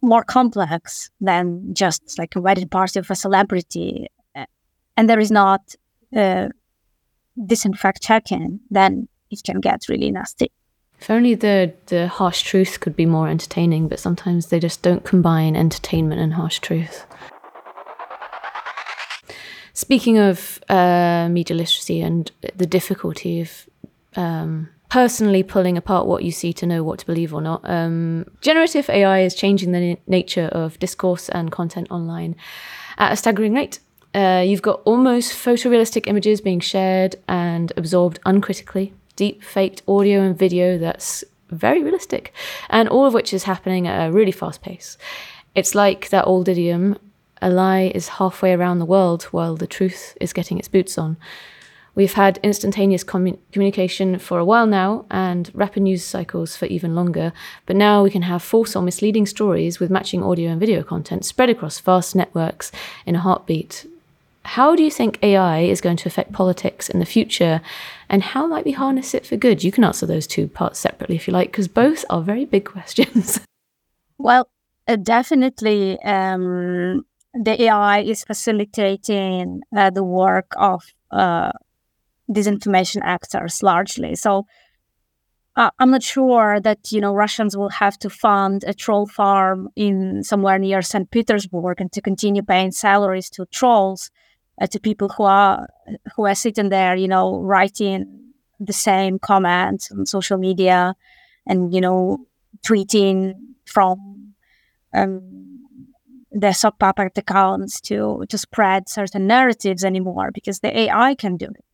[0.00, 4.46] more complex than just like a wedding party of a celebrity, eh,
[4.96, 5.74] and there is not
[6.14, 6.48] uh,
[7.46, 10.50] disinfect checking, then it can get really nasty.
[11.00, 15.04] If only the the harsh truth could be more entertaining, but sometimes they just don't
[15.04, 17.06] combine entertainment and harsh truth.
[19.82, 23.68] Speaking of uh, media literacy and the difficulty of
[24.14, 28.24] um, personally pulling apart what you see to know what to believe or not, um,
[28.40, 32.36] generative AI is changing the nature of discourse and content online
[32.96, 33.80] at a staggering rate.
[34.14, 40.38] Uh, you've got almost photorealistic images being shared and absorbed uncritically, deep faked audio and
[40.38, 42.32] video that's very realistic,
[42.70, 44.96] and all of which is happening at a really fast pace.
[45.56, 46.98] It's like that old idiom
[47.42, 51.16] a lie is halfway around the world while the truth is getting its boots on.
[51.94, 56.94] We've had instantaneous commun- communication for a while now and rapid news cycles for even
[56.94, 57.34] longer,
[57.66, 61.26] but now we can have false or misleading stories with matching audio and video content
[61.26, 62.72] spread across vast networks
[63.04, 63.86] in a heartbeat.
[64.44, 67.60] How do you think AI is going to affect politics in the future,
[68.08, 69.62] and how might we harness it for good?
[69.62, 72.64] You can answer those two parts separately if you like, because both are very big
[72.76, 73.38] questions.
[74.18, 74.48] Well,
[74.88, 76.00] uh, definitely.
[76.02, 81.52] Um, the AI is facilitating uh, the work of uh,
[82.30, 84.14] disinformation actors largely.
[84.16, 84.46] So
[85.56, 89.68] uh, I'm not sure that you know Russians will have to fund a troll farm
[89.76, 91.10] in somewhere near St.
[91.10, 94.10] Petersburg and to continue paying salaries to trolls,
[94.60, 95.68] uh, to people who are
[96.16, 100.94] who are sitting there, you know, writing the same comments on social media,
[101.46, 102.26] and you know,
[102.64, 103.34] tweeting
[103.66, 104.34] from.
[104.94, 105.51] Um,
[106.32, 111.46] their sock puppet accounts to to spread certain narratives anymore because the AI can do
[111.46, 111.64] it.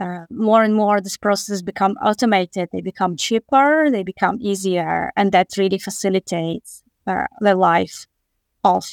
[0.00, 2.70] Uh, more and more, this process become automated.
[2.72, 3.90] They become cheaper.
[3.90, 8.06] They become easier, and that really facilitates uh, the life
[8.64, 8.84] of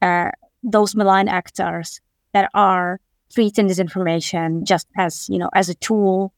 [0.00, 0.30] uh,
[0.62, 2.00] those malign actors
[2.32, 3.00] that are
[3.34, 6.32] treating this information just as you know as a tool,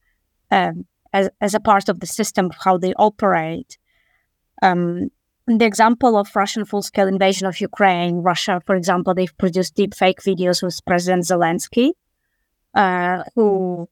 [0.51, 3.77] um, as as a part of the system of how they operate.
[4.63, 5.11] Um,
[5.59, 10.21] the example of Russian full-scale invasion of Ukraine, Russia, for example, they've produced deep fake
[10.21, 11.93] videos with President Zelensky,
[12.75, 13.89] uh, who,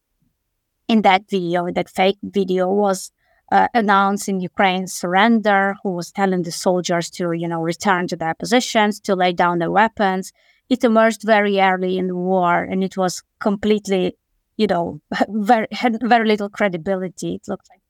[0.86, 3.10] in that video, that fake video, was
[3.50, 8.34] uh, announcing Ukraine's surrender, who was telling the soldiers to, you know, return to their
[8.34, 10.32] positions, to lay down their weapons.
[10.68, 14.16] It emerged very early in the war, and it was completely,
[14.56, 17.36] you know, very had very little credibility.
[17.36, 17.80] It looked like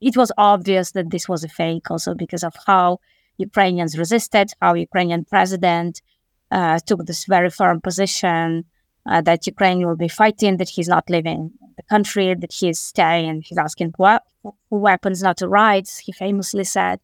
[0.00, 2.98] it was obvious that this was a fake also because of how
[3.38, 6.02] Ukrainians resisted, how Ukrainian president
[6.50, 8.64] uh, took this very firm position
[9.08, 13.42] uh, that Ukraine will be fighting, that he's not leaving the country, that he's staying,
[13.42, 17.00] he's asking for, for weapons, not to rights, he famously said.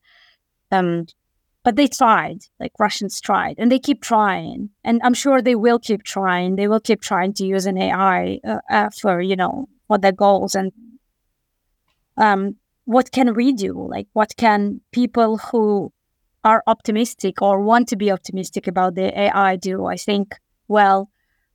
[0.70, 1.06] Um,
[1.64, 4.70] but they tried, like Russians tried, and they keep trying.
[4.84, 6.56] And I'm sure they will keep trying.
[6.56, 10.12] They will keep trying to use an AI uh, uh, for, you know, for their
[10.12, 10.54] goals.
[10.54, 10.70] And
[12.16, 12.56] um,
[12.86, 13.86] what can we do?
[13.90, 15.92] Like, what can people who
[16.44, 19.86] are optimistic or want to be optimistic about the AI do?
[19.86, 20.36] I think,
[20.68, 21.10] well,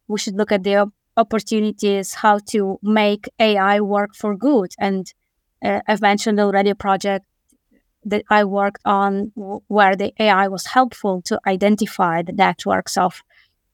[0.08, 4.72] we should look at the opportunities how to make AI work for good.
[4.78, 5.12] And
[5.64, 7.26] uh, I've mentioned already a project
[8.04, 9.32] that I worked on
[9.68, 13.24] where the AI was helpful to identify the networks of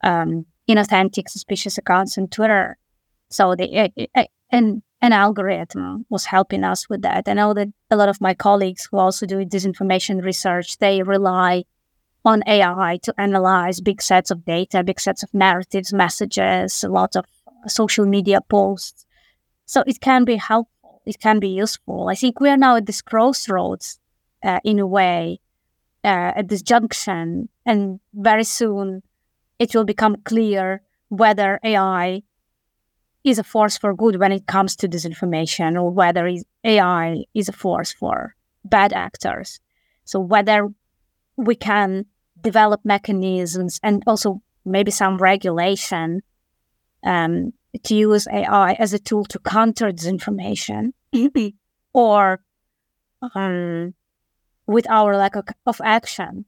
[0.04, 2.78] um, inauthentic, suspicious accounts on Twitter.
[3.30, 3.90] So the
[4.52, 7.28] an an algorithm was helping us with that.
[7.28, 11.66] I know that a lot of my colleagues who also do disinformation research they rely
[12.26, 17.16] on AI to analyze big sets of data, big sets of narratives, messages, a lot
[17.16, 17.26] of
[17.68, 19.06] social media posts.
[19.66, 21.02] So it can be helpful.
[21.06, 22.10] It can be useful.
[22.10, 24.00] I think we are now at this crossroads
[24.44, 25.40] uh, in a way
[26.04, 29.04] uh, at this junction, and very soon
[29.60, 32.24] it will become clear whether AI
[33.30, 36.30] is a force for good when it comes to disinformation, or whether
[36.64, 39.60] AI is a force for bad actors.
[40.06, 40.70] So whether
[41.36, 42.06] we can
[42.42, 46.22] develop mechanisms and also maybe some regulation
[47.04, 47.54] um,
[47.84, 50.94] to use AI as a tool to counter disinformation,
[51.94, 52.40] or
[53.36, 53.94] um,
[54.66, 56.46] with our lack of, action,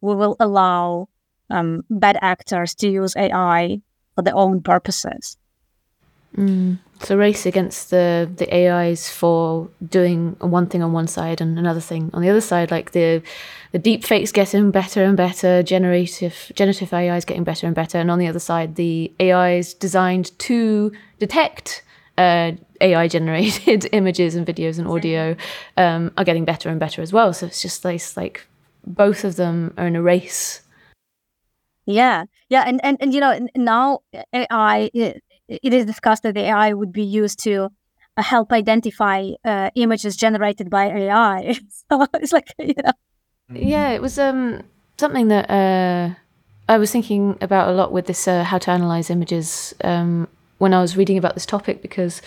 [0.00, 1.08] we will allow
[1.50, 3.80] um, bad actors to use AI
[4.14, 5.36] for their own purposes.
[6.36, 6.78] Mm.
[7.00, 11.80] So race against the the AIs for doing one thing on one side and another
[11.80, 13.22] thing on the other side, like the
[13.72, 17.98] the deep fakes getting better and better, generative generative AI is getting better and better,
[17.98, 21.82] and on the other side, the AIs designed to detect
[22.18, 25.36] uh, AI generated images and videos and audio
[25.76, 27.32] um, are getting better and better as well.
[27.32, 28.46] So it's just like, like
[28.86, 30.62] both of them are in a race.
[31.84, 34.00] Yeah, yeah, and and, and you know now
[34.32, 34.90] AI
[35.62, 37.68] it, is discussed that the AI would be used to
[38.16, 41.52] uh, help identify uh, images generated by AI.
[41.90, 42.92] so it's like you know.
[43.54, 44.62] Yeah, it was um
[44.98, 46.14] something that uh,
[46.68, 50.28] I was thinking about a lot with this uh, how to analyze images um,
[50.58, 52.22] when I was reading about this topic because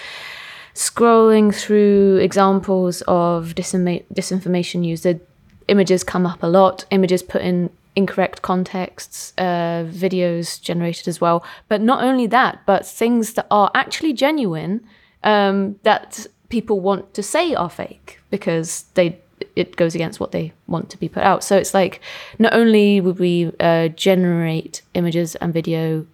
[0.74, 5.20] scrolling through examples of disinformation use, the
[5.68, 11.46] images come up a lot, images put in incorrect contexts, uh, videos generated as well.
[11.68, 14.86] But not only that, but things that are actually genuine
[15.24, 19.20] um, that people want to say are fake because they
[19.56, 21.44] it goes against what they want to be put out.
[21.44, 22.02] So it's like
[22.40, 26.06] not only would we uh, generate images and video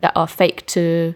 [0.00, 1.14] that are fake to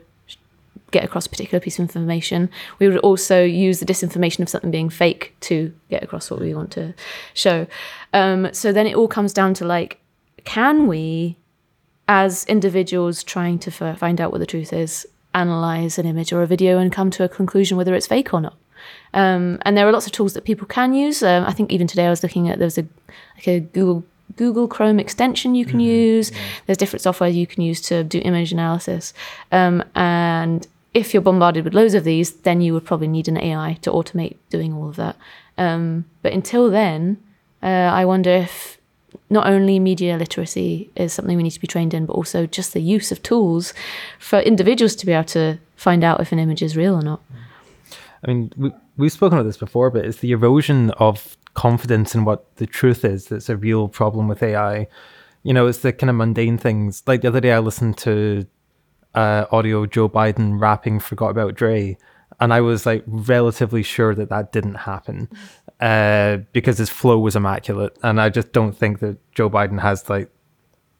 [0.95, 2.49] get across a particular piece of information.
[2.79, 6.55] We would also use the disinformation of something being fake to get across what we
[6.55, 6.95] want to
[7.35, 7.67] show.
[8.13, 9.99] Um, so then it all comes down to like,
[10.45, 11.37] can we,
[12.07, 16.43] as individuals trying to f- find out what the truth is, analyze an image or
[16.43, 18.57] a video and come to a conclusion whether it's fake or not?
[19.15, 21.23] Um, and there are lots of tools that people can use.
[21.23, 22.87] Um, I think even today I was looking at there's a
[23.37, 24.05] like a Google
[24.37, 25.89] Google Chrome extension you can mm-hmm.
[25.89, 26.33] use.
[26.67, 29.15] There's different software you can use to do image analysis,
[29.53, 33.37] um, and if you're bombarded with loads of these, then you would probably need an
[33.37, 35.17] AI to automate doing all of that.
[35.59, 37.19] Um, but until then,
[37.63, 38.79] uh, I wonder if
[39.29, 42.73] not only media literacy is something we need to be trained in, but also just
[42.73, 43.75] the use of tools
[44.19, 47.21] for individuals to be able to find out if an image is real or not.
[48.23, 52.25] I mean, we, we've spoken about this before, but it's the erosion of confidence in
[52.25, 54.87] what the truth is that's a real problem with AI.
[55.43, 57.03] You know, it's the kind of mundane things.
[57.07, 58.47] Like the other day, I listened to
[59.15, 61.97] uh, audio Joe Biden rapping "Forgot About Dre,"
[62.41, 65.29] and I was like relatively sure that that didn't happen
[65.81, 70.09] uh, because his flow was immaculate, and I just don't think that Joe Biden has
[70.09, 70.31] like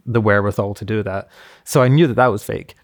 [0.07, 1.29] the wherewithal to do that.
[1.65, 2.75] So I knew that that was fake.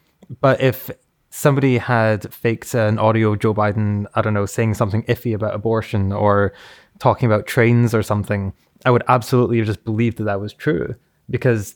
[0.41, 0.91] But if
[1.31, 6.13] somebody had faked an audio Joe Biden, I don't know, saying something iffy about abortion
[6.13, 6.53] or
[6.99, 8.53] talking about trains or something,
[8.85, 10.95] I would absolutely have just believed that that was true
[11.29, 11.75] because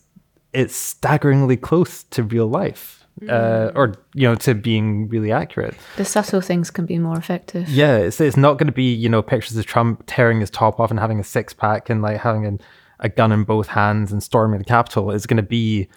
[0.52, 5.74] it's staggeringly close to real life uh, or you know to being really accurate.
[5.96, 7.68] The subtle things can be more effective.
[7.68, 10.80] Yeah, it's it's not going to be you know pictures of Trump tearing his top
[10.80, 12.58] off and having a six pack and like having a,
[13.00, 15.10] a gun in both hands and storming the Capitol.
[15.10, 15.88] It's going to be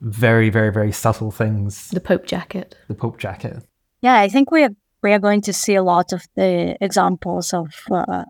[0.00, 1.88] very very very subtle things.
[1.90, 2.76] The Pope jacket.
[2.88, 3.62] The Pope jacket.
[4.02, 7.52] Yeah, I think we are we are going to see a lot of the examples
[7.54, 8.24] of uh,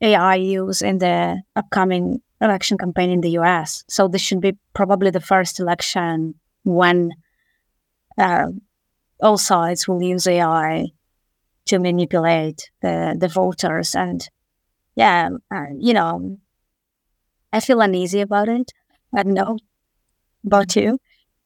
[0.00, 3.84] AI use in the upcoming election campaign in the US.
[3.88, 6.34] So this should be probably the first election
[6.64, 7.10] when
[8.18, 8.46] uh,
[9.20, 10.86] all sides will use AI
[11.66, 13.94] to manipulate the, the voters.
[13.94, 14.28] And
[14.96, 16.38] yeah, uh, you know,
[17.52, 18.72] I feel uneasy about it.
[19.14, 19.58] I don't know
[20.44, 20.98] about you.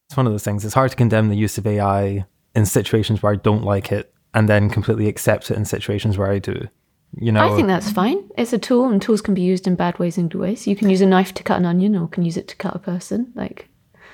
[0.06, 0.64] It's one of those things.
[0.64, 4.12] It's hard to condemn the use of AI in situations where I don't like it
[4.34, 6.68] and then completely accept it in situations where I do.
[7.16, 8.28] You know, I think that's fine.
[8.36, 10.66] It's a tool, and tools can be used in bad ways and good ways.
[10.66, 12.74] You can use a knife to cut an onion, or can use it to cut
[12.74, 13.32] a person.
[13.36, 13.68] Like,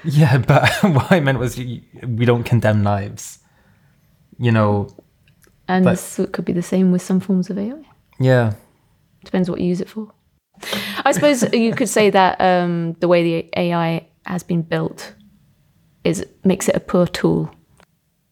[0.05, 3.39] yeah, but what I meant was we don't condemn knives.
[4.39, 4.89] You know,
[5.69, 7.85] and but, this could be the same with some forms of AI.
[8.19, 8.55] Yeah,
[9.25, 10.13] depends what you use it for.
[11.05, 15.15] I suppose you could say that um, the way the AI has been built
[16.05, 17.55] is makes it a poor tool.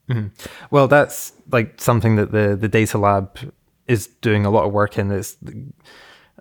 [0.08, 0.28] Mm-hmm.
[0.70, 3.38] Well, that's like something that the the data lab
[3.86, 5.36] is doing a lot of work in this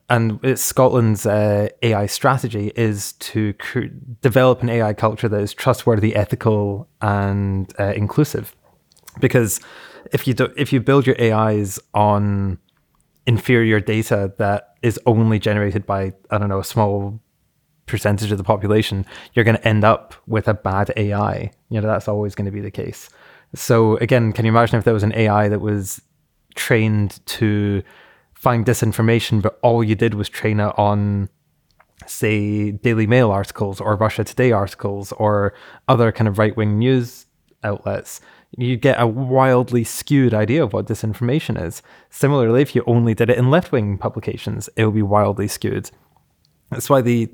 [0.09, 3.87] and Scotland's uh, AI strategy is to cr-
[4.21, 8.55] develop an AI culture that is trustworthy, ethical, and uh, inclusive.
[9.19, 9.59] Because
[10.13, 12.57] if you do, if you build your AIs on
[13.25, 17.19] inferior data that is only generated by I don't know a small
[17.85, 21.51] percentage of the population, you're going to end up with a bad AI.
[21.69, 23.09] You know that's always going to be the case.
[23.55, 26.01] So again, can you imagine if there was an AI that was
[26.55, 27.83] trained to
[28.47, 31.27] find disinformation, but all you did was train it on,
[32.05, 35.53] say, Daily Mail articles or Russia Today articles or
[35.89, 37.25] other kind of right wing news
[37.65, 38.21] outlets,
[38.57, 41.81] you get a wildly skewed idea of what disinformation is.
[42.09, 45.91] Similarly, if you only did it in left wing publications, it would be wildly skewed.
[46.71, 47.29] That's why the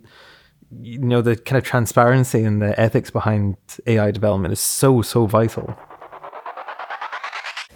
[0.82, 3.55] you know the kind of transparency and the ethics behind
[3.86, 5.78] AI development is so so vital.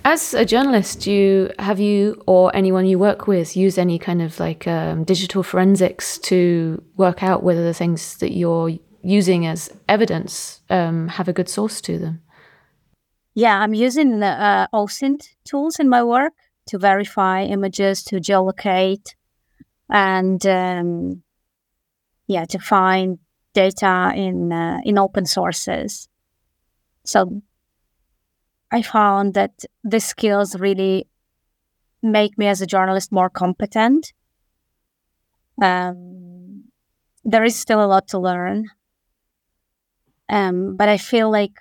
[0.10, 4.40] As a journalist, you have you or anyone you work with use any kind of
[4.40, 8.72] like um, digital forensics to work out whether the things that you're
[9.04, 12.22] using as evidence um, have a good source to them?
[13.34, 16.36] Yeah, I'm using uh, OSINT tools in my work
[16.68, 19.14] to verify images, to geolocate,
[19.90, 21.22] and um,
[22.28, 23.20] yeah, to find
[23.54, 26.08] data in uh, in open sources.
[27.04, 27.42] So
[28.72, 31.08] I found that the skills really
[32.04, 34.14] make me as a journalist more competent.
[35.62, 36.66] Um,
[37.26, 38.68] there is still a lot to learn,
[40.30, 41.54] um, but I feel like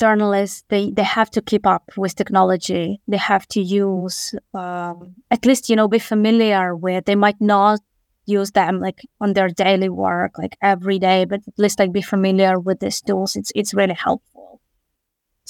[0.00, 3.00] journalists they they have to keep up with technology.
[3.08, 7.06] They have to use um, at least you know be familiar with.
[7.06, 7.80] They might not
[8.26, 12.02] use them like on their daily work like every day, but at least like be
[12.02, 13.36] familiar with these tools.
[13.36, 14.60] It's it's really helpful.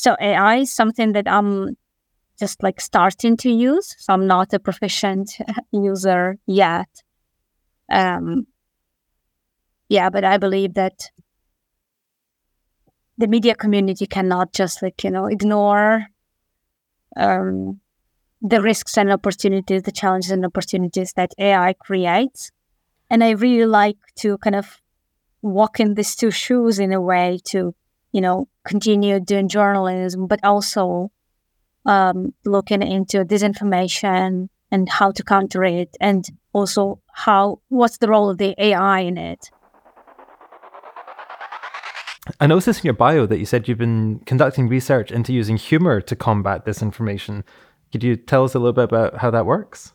[0.01, 1.77] So AI is something that I'm
[2.39, 3.95] just like starting to use.
[3.99, 5.37] So I'm not a proficient
[5.73, 6.89] user yet.
[7.91, 8.47] Um,
[9.91, 11.11] yeah, but I believe that
[13.19, 16.07] the media community cannot just like you know ignore
[17.17, 17.81] um,
[18.41, 22.51] the risks and opportunities, the challenges and opportunities that AI creates.
[23.11, 24.81] And I really like to kind of
[25.43, 27.75] walk in these two shoes in a way to
[28.13, 31.11] you know, continue doing journalism, but also
[31.87, 38.31] um, looking into disinformation and how to counter it, and also how what's the role
[38.31, 39.51] of the AI in it.
[42.39, 46.01] I noticed in your bio that you said you've been conducting research into using humor
[46.03, 47.43] to combat disinformation.
[47.91, 49.93] Could you tell us a little bit about how that works?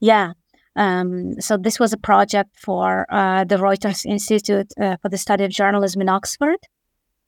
[0.00, 0.32] Yeah.
[0.76, 5.44] Um, so this was a project for uh, the Reuters Institute uh, for the Study
[5.44, 6.58] of Journalism in Oxford.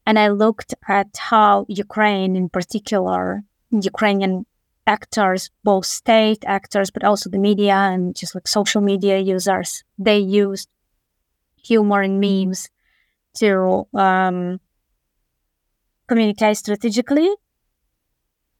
[0.07, 4.47] And I looked at how Ukraine, in particular, Ukrainian
[4.87, 10.19] actors, both state actors, but also the media and just like social media users, they
[10.19, 10.69] used
[11.57, 12.69] humor and memes
[13.35, 14.61] to um,
[16.09, 17.31] communicate strategically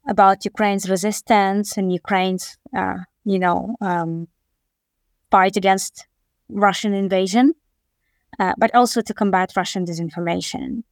[0.09, 4.29] about Ukraine's resistance and Ukraine's, uh, you know, um,
[5.31, 6.07] fight against
[6.49, 7.55] Russian invasion,
[8.39, 10.85] uh, but also to combat Russian disinformation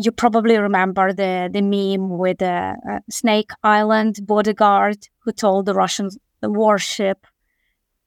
[0.00, 5.74] you probably remember the the meme with the uh, Snake Island bodyguard who told the
[5.74, 7.26] Russian warship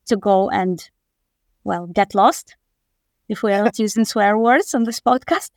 [0.06, 0.90] to go and
[1.66, 2.56] well get lost.
[3.28, 5.52] If we are not using swear words on this podcast,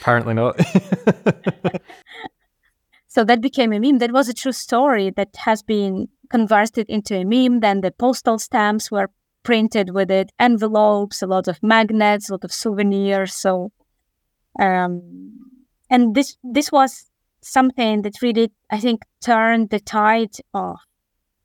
[0.00, 0.60] apparently not.
[3.08, 3.98] so that became a meme.
[3.98, 7.60] That was a true story that has been converted into a meme.
[7.60, 9.10] Then the postal stamps were
[9.44, 13.32] printed with it, envelopes, a lot of magnets, a lot of souvenirs.
[13.34, 13.72] So
[14.58, 15.40] um,
[15.90, 17.10] and this this was
[17.42, 20.76] something that really I think turned the tide of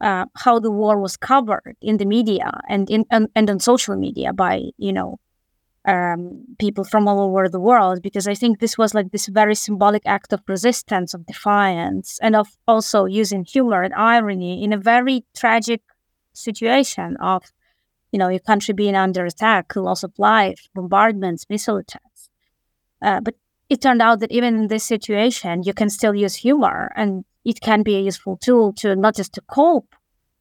[0.01, 3.95] uh, how the war was covered in the media and in and, and on social
[3.95, 5.19] media by you know
[5.87, 9.55] um, people from all over the world because I think this was like this very
[9.55, 14.77] symbolic act of resistance, of defiance, and of also using humor and irony in a
[14.77, 15.81] very tragic
[16.33, 17.43] situation of,
[18.11, 22.29] you know, your country being under attack, loss of life, bombardments, missile attacks.
[23.01, 23.35] Uh, but
[23.69, 27.61] it turned out that even in this situation, you can still use humor, and it
[27.61, 29.95] can be a useful tool to not just to cope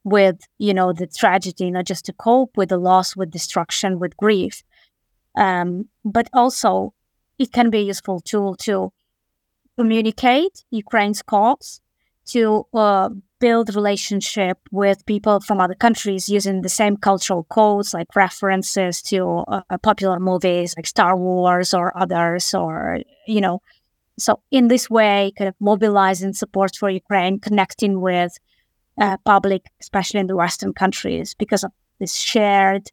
[0.05, 4.17] with, you know, the tragedy, not just to cope with the loss, with destruction, with
[4.17, 4.63] grief,
[5.37, 6.95] um, but also,
[7.39, 8.93] it can be a useful tool to
[9.77, 11.81] communicate Ukraine's cause,
[12.27, 13.11] to uh,
[13.45, 19.19] build relationship with people from other countries using the same cultural codes, like references to
[19.49, 23.01] uh, popular movies like Star Wars or others, or
[23.35, 23.57] you know.
[24.19, 28.33] So in this way, kind of mobilizing support for Ukraine, connecting with
[29.05, 32.85] uh, public, especially in the Western countries, because of this shared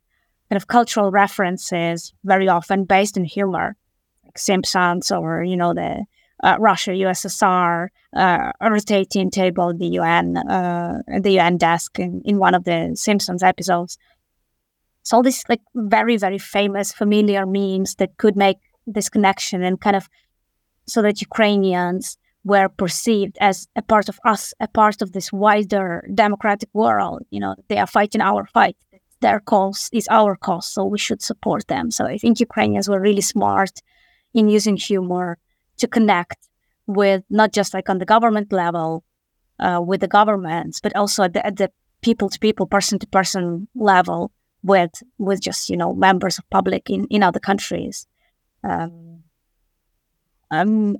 [0.50, 3.68] kind of cultural references, very often based in humor,
[4.26, 5.92] like Simpsons or, you know, the
[6.44, 12.56] uh, Russia, USSR, uh, rotating table, the UN, uh, the UN desk in, in one
[12.56, 13.98] of the Simpsons episodes.
[15.04, 19.80] So all these like very, very famous, familiar memes that could make this connection and
[19.80, 20.10] kind of
[20.88, 26.08] so that Ukrainians were perceived as a part of us, a part of this wider
[26.14, 27.22] democratic world.
[27.30, 28.76] You know, they are fighting our fight
[29.22, 31.92] their cause is our cause, so we should support them.
[31.92, 33.82] So I think Ukrainians were really smart
[34.34, 35.38] in using humor
[35.82, 36.48] to connect
[36.88, 39.04] with not just like on the government level
[39.60, 41.72] uh, with the governments, but also at the, at the
[42.02, 44.32] people to people, person to person level
[44.64, 48.08] with with just you know members of public in in other countries.
[48.64, 49.24] Um,
[50.52, 50.98] um,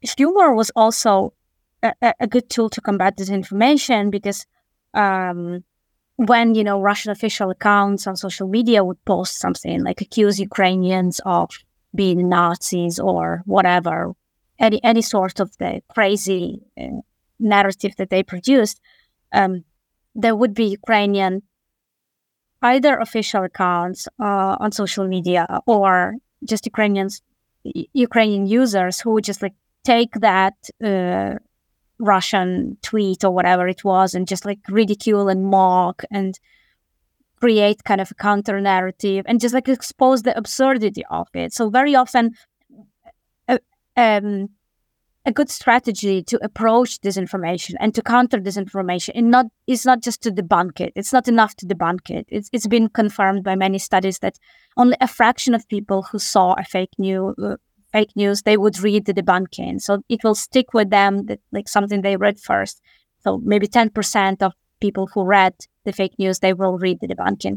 [0.00, 1.34] humor was also
[1.82, 4.46] a, a, good tool to combat disinformation because
[4.94, 5.64] um,
[6.16, 11.20] when you know Russian official accounts on social media would post something like accuse Ukrainians
[11.26, 11.50] of
[11.94, 14.14] being Nazis or whatever,
[14.58, 17.00] any any sort of the crazy uh,
[17.38, 18.80] narrative that they produced,
[19.32, 19.64] um,
[20.14, 21.42] there would be Ukrainian
[22.62, 26.14] either official accounts uh, on social media or
[26.44, 27.22] just Ukrainians
[28.08, 31.34] Ukrainian users who would just like take that uh,
[31.98, 36.38] Russian tweet or whatever it was and just like ridicule and mock and
[37.44, 41.52] create kind of a counter narrative and just like expose the absurdity of it.
[41.52, 42.32] So very often,
[43.46, 43.58] a, uh,
[43.98, 44.48] um,
[45.26, 50.22] a good strategy to approach disinformation and to counter disinformation and not is not just
[50.22, 50.92] to debunk it.
[50.96, 52.24] It's not enough to debunk it.
[52.28, 54.38] It's it's been confirmed by many studies that
[54.78, 57.56] only a fraction of people who saw a fake news uh,
[57.92, 59.80] fake news, they would read the debunking.
[59.80, 62.80] So it will stick with them that like something they read first.
[63.22, 64.52] So maybe 10% of
[64.86, 65.54] people who read
[65.86, 67.56] the fake news, they will read the debunking.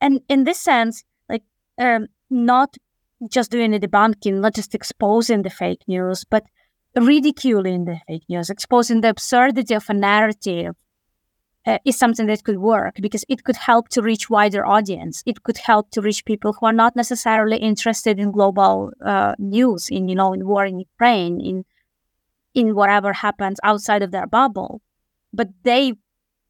[0.00, 1.44] And in this sense, like
[1.78, 2.70] um, not
[3.36, 6.44] just doing the debunking, not just exposing the fake news, but
[6.96, 10.74] ridiculing the fake news, exposing the absurdity of a narrative
[11.66, 15.22] uh, is something that could work because it could help to reach wider audience.
[15.26, 19.88] It could help to reach people who are not necessarily interested in global uh, news,
[19.90, 21.64] in you know, in war in Ukraine, in
[22.60, 24.80] in whatever happens outside of their bubble,
[25.32, 25.94] but they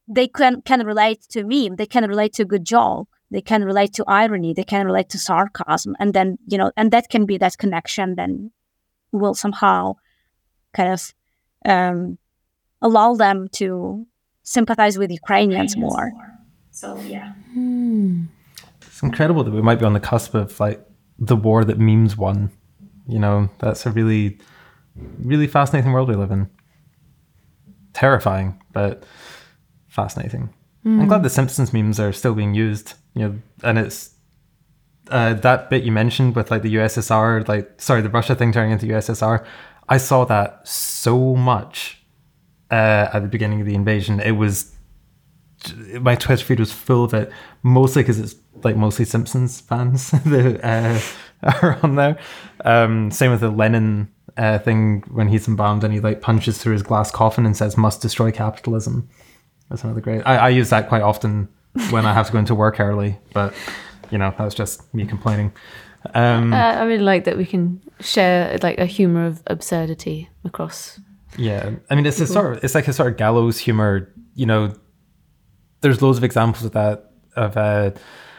[0.08, 1.76] they can can relate to meme.
[1.76, 3.08] They can relate to a good joke.
[3.30, 4.52] They can relate to irony.
[4.52, 8.16] They can relate to sarcasm, and then you know, and that can be that connection.
[8.16, 8.50] Then
[9.12, 9.96] will somehow
[10.72, 11.14] kind of
[11.64, 12.18] um,
[12.82, 14.06] allow them to
[14.42, 16.10] sympathize with Ukrainians, more.
[16.12, 16.38] more.
[16.70, 17.32] So yeah.
[17.52, 18.24] Hmm.
[18.82, 20.84] It's incredible that we might be on the cusp of like
[21.18, 22.50] the war that memes won.
[23.06, 24.38] You know, that's a really,
[25.18, 26.48] really fascinating world we live in.
[27.92, 29.04] Terrifying, but
[29.88, 30.50] fascinating.
[30.84, 31.00] Mm.
[31.00, 32.94] I'm glad the Simpsons memes are still being used.
[33.14, 34.14] You know, and it's
[35.10, 38.72] uh, that bit you mentioned with like the USSR, like sorry, the Russia thing turning
[38.72, 39.44] into USSR.
[39.88, 42.02] I saw that so much
[42.70, 44.20] uh, at the beginning of the invasion.
[44.20, 44.76] It was
[46.00, 47.30] my Twitter feed was full of it,
[47.62, 51.00] mostly because it's like mostly Simpsons fans that uh,
[51.62, 52.18] are on there.
[52.64, 56.74] Um, same with the Lenin uh, thing when he's embalmed and he like punches through
[56.74, 59.08] his glass coffin and says "must destroy capitalism."
[59.68, 60.22] That's another great.
[60.26, 61.48] I, I use that quite often
[61.90, 63.54] when I have to go into work early, but
[64.10, 65.52] you know that's just me complaining.
[66.14, 70.98] Um, uh, I really like that we can share like a humor of absurdity across
[71.38, 74.12] yeah, I mean, it's a sort of it's like a sort of gallows humor.
[74.34, 74.74] You know,
[75.80, 77.92] there's loads of examples of that of uh,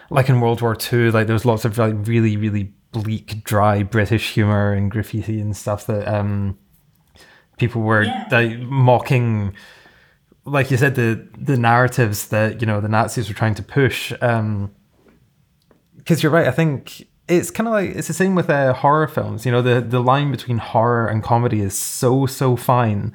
[0.10, 1.12] like in World War II.
[1.12, 5.86] Like there's lots of like really really bleak, dry British humor and graffiti and stuff
[5.88, 6.58] that um
[7.58, 8.28] people were yeah.
[8.32, 9.54] like, mocking
[10.46, 14.14] like you said, the the narratives that you know the Nazis were trying to push.
[14.22, 14.72] Um,
[15.98, 16.48] because you're right.
[16.48, 19.46] I think it's kind of like it's the same with uh, horror films.
[19.46, 23.14] You know, the the line between horror and comedy is so so fine.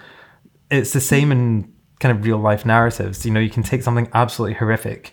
[0.71, 3.27] It's the same in kind of real life narratives.
[3.27, 5.13] You know, you can take something absolutely horrific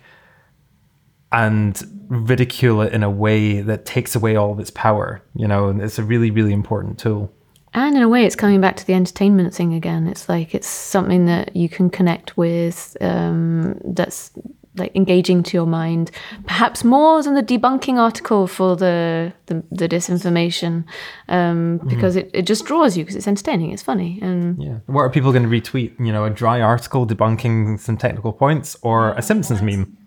[1.34, 5.22] and ridicule it in a way that takes away all of its power.
[5.36, 7.34] You know, and it's a really really important tool.
[7.76, 10.08] And in a way, it's coming back to the entertainment thing again.
[10.08, 12.96] It's like it's something that you can connect with.
[13.02, 14.32] Um, that's
[14.76, 16.10] like engaging to your mind,
[16.46, 20.86] perhaps more than the debunking article for the the, the disinformation,
[21.30, 24.78] um, because it, it just draws you because it's entertaining, it's funny, and Yeah.
[24.88, 25.94] What are people going to retweet?
[26.00, 29.98] You know, a dry article debunking some technical points or a Simpsons meme?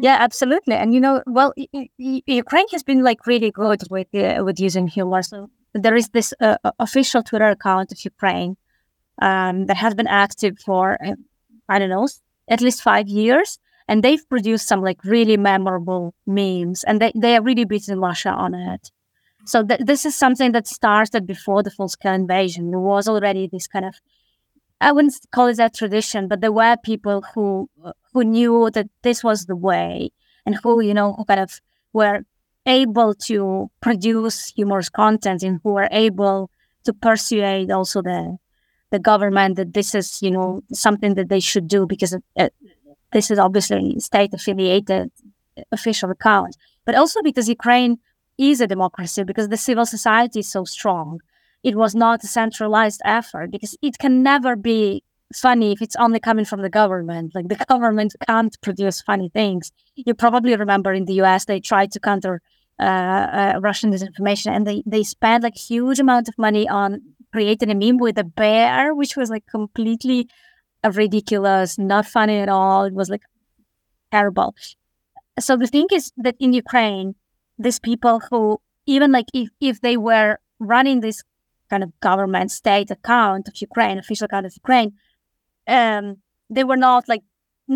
[0.00, 0.74] Yeah, absolutely.
[0.74, 1.68] And you know, well, y-
[1.98, 5.22] y- Ukraine has been like really good with uh, with using humor.
[5.22, 8.56] So there is this uh, official Twitter account of Ukraine
[9.22, 11.16] um, that has been active for uh,
[11.68, 12.08] I don't know
[12.48, 17.36] at least five years, and they've produced some like really memorable memes, and they they
[17.36, 18.92] are really beating Russia on it.
[19.46, 22.70] So th- this is something that started before the full scale invasion.
[22.70, 23.94] There was already this kind of
[24.82, 27.70] I wouldn't call it a tradition, but there were people who
[28.12, 30.10] who knew that this was the way,
[30.46, 31.60] and who you know who kind of
[31.92, 32.20] were
[32.66, 36.50] able to produce humorous content and who were able
[36.84, 38.38] to persuade also the
[38.90, 42.54] the government that this is you know something that they should do because it, it,
[43.12, 45.10] this is obviously state affiliated
[45.70, 47.98] official account, but also because Ukraine
[48.38, 51.20] is a democracy because the civil society is so strong
[51.62, 55.04] it was not a centralized effort because it can never be
[55.34, 57.34] funny if it's only coming from the government.
[57.34, 59.72] Like the government can't produce funny things.
[59.94, 62.40] You probably remember in the US they tried to counter
[62.80, 67.00] uh, uh, Russian disinformation and they they spent like huge amount of money on
[67.32, 70.28] creating a meme with a bear, which was like completely
[70.94, 72.84] ridiculous, not funny at all.
[72.84, 73.22] It was like
[74.10, 74.54] terrible.
[75.40, 77.14] So the thing is that in Ukraine,
[77.58, 81.22] these people who even like if, if they were running this
[81.72, 84.90] kind of government state account of Ukraine, official account of Ukraine,
[85.78, 86.04] um,
[86.56, 87.24] they were not like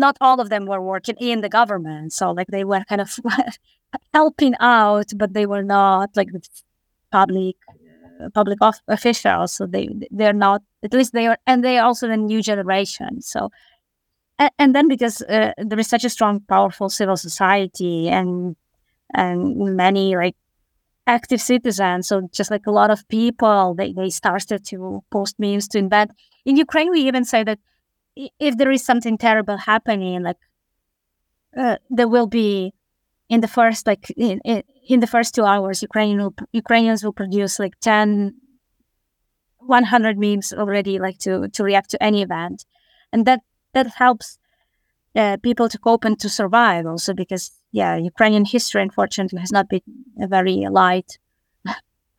[0.05, 2.13] not all of them were working in the government.
[2.19, 3.09] So like they were kind of
[4.13, 6.41] helping out, but they were not like the
[7.11, 7.55] public
[8.33, 9.49] public off- officials.
[9.53, 9.85] So they
[10.17, 13.21] they're not at least they are, and they are also the new generation.
[13.21, 13.49] So.
[14.39, 18.55] And, and then because uh, there is such a strong, powerful civil society and
[19.15, 20.35] and many like
[21.07, 22.07] active citizens.
[22.09, 26.11] So just like a lot of people, they, they started to post memes to invent.
[26.45, 27.59] In Ukraine, we even say that
[28.39, 30.37] if there is something terrible happening, like
[31.57, 32.73] uh, there will be
[33.29, 37.13] in the first like in, in, in the first two hours, Ukrainian will, Ukrainians will
[37.13, 38.35] produce like 10,
[39.59, 42.65] 100 memes already, like to to react to any event,
[43.11, 43.41] and that
[43.73, 44.39] that helps
[45.15, 49.69] uh, people to cope and to survive also because yeah ukrainian history unfortunately has not
[49.69, 49.81] been
[50.21, 51.17] a very light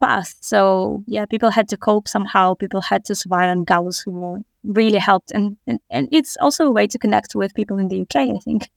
[0.01, 0.35] path.
[0.41, 2.55] So yeah people had to cope somehow.
[2.55, 5.31] People had to survive and gals who really helped.
[5.33, 8.39] And, and and it's also a way to connect with people in the uk i
[8.39, 8.71] think.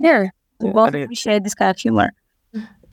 [0.00, 2.12] Yeah we Yeah, both appreciate this kind of humor.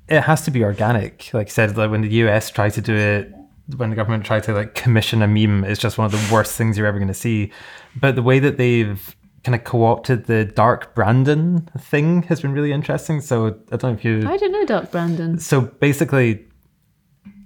[0.08, 1.30] It has to be organic.
[1.34, 3.32] Like I said, like when the US tried to do it,
[3.78, 6.58] when the government tried to like commission a meme, it's just one of the worst
[6.58, 7.52] things you're ever going to see.
[7.96, 12.72] But the way that they've kind of co-opted the dark Brandon thing has been really
[12.72, 13.22] interesting.
[13.22, 15.39] So I don't know if you I don't know, Dark Brandon.
[15.39, 16.48] So basically,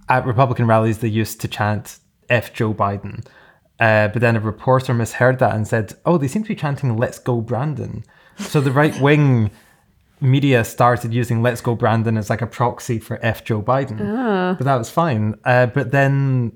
[0.10, 3.26] at Republican rallies, they used to chant "F Joe Biden,"
[3.80, 6.98] uh, but then a reporter misheard that and said, "Oh, they seem to be chanting
[6.98, 8.04] Let's Go Brandon."
[8.38, 9.52] So the right wing
[10.20, 14.00] media started using "Let's Go Brandon" as like a proxy for "F Joe Biden,"
[14.58, 15.36] but that was fine.
[15.46, 16.52] Uh, but then,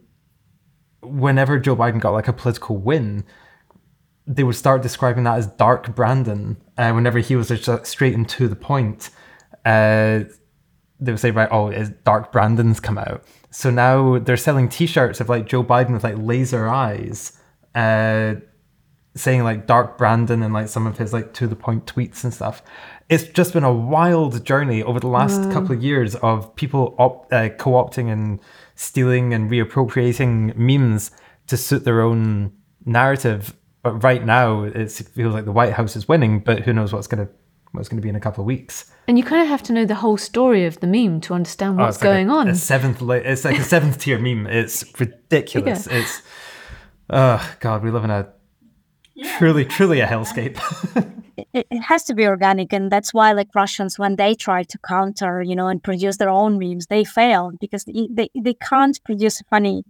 [1.02, 3.24] whenever Joe Biden got like a political win,
[4.30, 6.56] they would start describing that as Dark Brandon.
[6.78, 9.10] Uh, whenever he was just uh, straight and to the point.
[9.66, 10.22] Uh,
[11.02, 13.24] they would say, right, oh, is Dark Brandon's come out.
[13.52, 17.40] So now they're selling T-shirts of like Joe Biden with like laser eyes,
[17.74, 18.36] uh,
[19.16, 22.34] saying like Dark Brandon and like some of his like to the point tweets and
[22.34, 22.62] stuff.
[23.10, 27.28] It's just been a wild journey over the last couple of years of people op-
[27.34, 28.40] uh, co-opting and
[28.76, 31.12] stealing and reappropriating memes
[31.48, 32.54] to suit their own
[32.86, 33.56] narrative.
[33.82, 36.92] But right now, it's, it feels like the White House is winning, but who knows
[36.92, 37.30] what's gonna
[37.72, 38.92] what's gonna be in a couple of weeks.
[39.08, 41.80] And you kind of have to know the whole story of the meme to understand
[41.80, 42.48] Oh, what's it's like going a, on.
[42.48, 44.48] A seventh, it's like a seventh tier meme.
[44.48, 45.88] It's ridiculous.
[45.88, 46.22] It's,
[47.10, 48.28] oh god, we live in a
[49.38, 50.60] truly, truly a hellscape.
[51.54, 54.78] it, it has to be organic and that's why like russians when they try to
[54.80, 59.04] counter you know and produce their own memes they fail because they, they, they can't
[59.04, 59.84] produce funny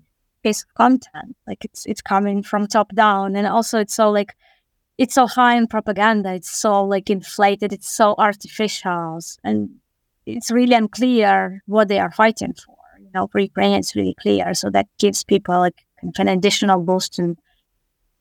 [0.44, 4.36] piece of content like it's it's coming from top down and also it's so like
[5.00, 6.34] it's so high in propaganda.
[6.34, 7.72] It's so like inflated.
[7.72, 9.70] It's so artificial, and
[10.26, 12.76] it's really unclear what they are fighting for.
[13.00, 14.54] You know, for Ukraine, it's really clear.
[14.54, 15.86] So that gives people like
[16.18, 17.38] an additional boost in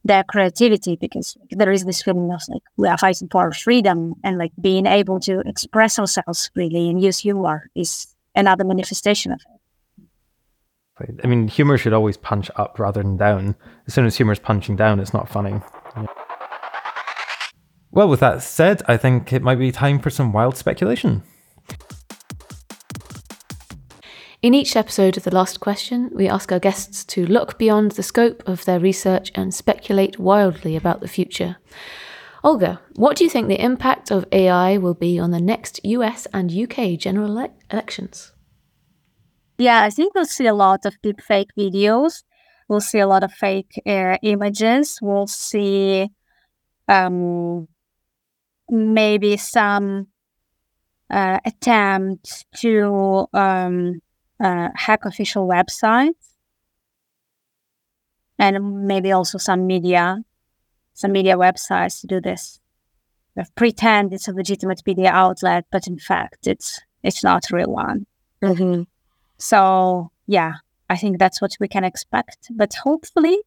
[0.05, 4.39] their creativity because there is this feeling of like we are fighting for freedom and
[4.39, 9.58] like being able to express ourselves freely and use humor is another manifestation of it.
[11.23, 13.55] I mean, humor should always punch up rather than down.
[13.87, 15.61] As soon as humor is punching down, it's not funny.
[15.97, 16.07] Yeah.
[17.91, 21.23] Well, with that said, I think it might be time for some wild speculation.
[24.41, 28.05] In each episode of The Last Question, we ask our guests to look beyond the
[28.05, 31.57] scope of their research and speculate wildly about the future.
[32.45, 36.27] Olga, what do you think the impact of AI will be on the next US
[36.33, 38.33] and UK general ele- elections?
[39.59, 42.23] Yeah, I think we'll see a lot of deep fake videos.
[42.69, 44.99] We'll see a lot of fake uh, images.
[45.03, 46.11] We'll see
[46.87, 47.67] um,
[48.71, 50.09] maybe some
[51.11, 54.01] uh, attempt to um,
[54.41, 56.13] uh, hack official websites
[58.39, 60.19] and maybe also some media
[60.95, 62.61] some media websites to do this
[63.55, 68.07] pretend it's a legitimate media outlet but in fact it's it's not a real one
[68.43, 68.83] mm-hmm.
[69.39, 70.55] So yeah
[70.91, 73.39] i think that's what we can expect but hopefully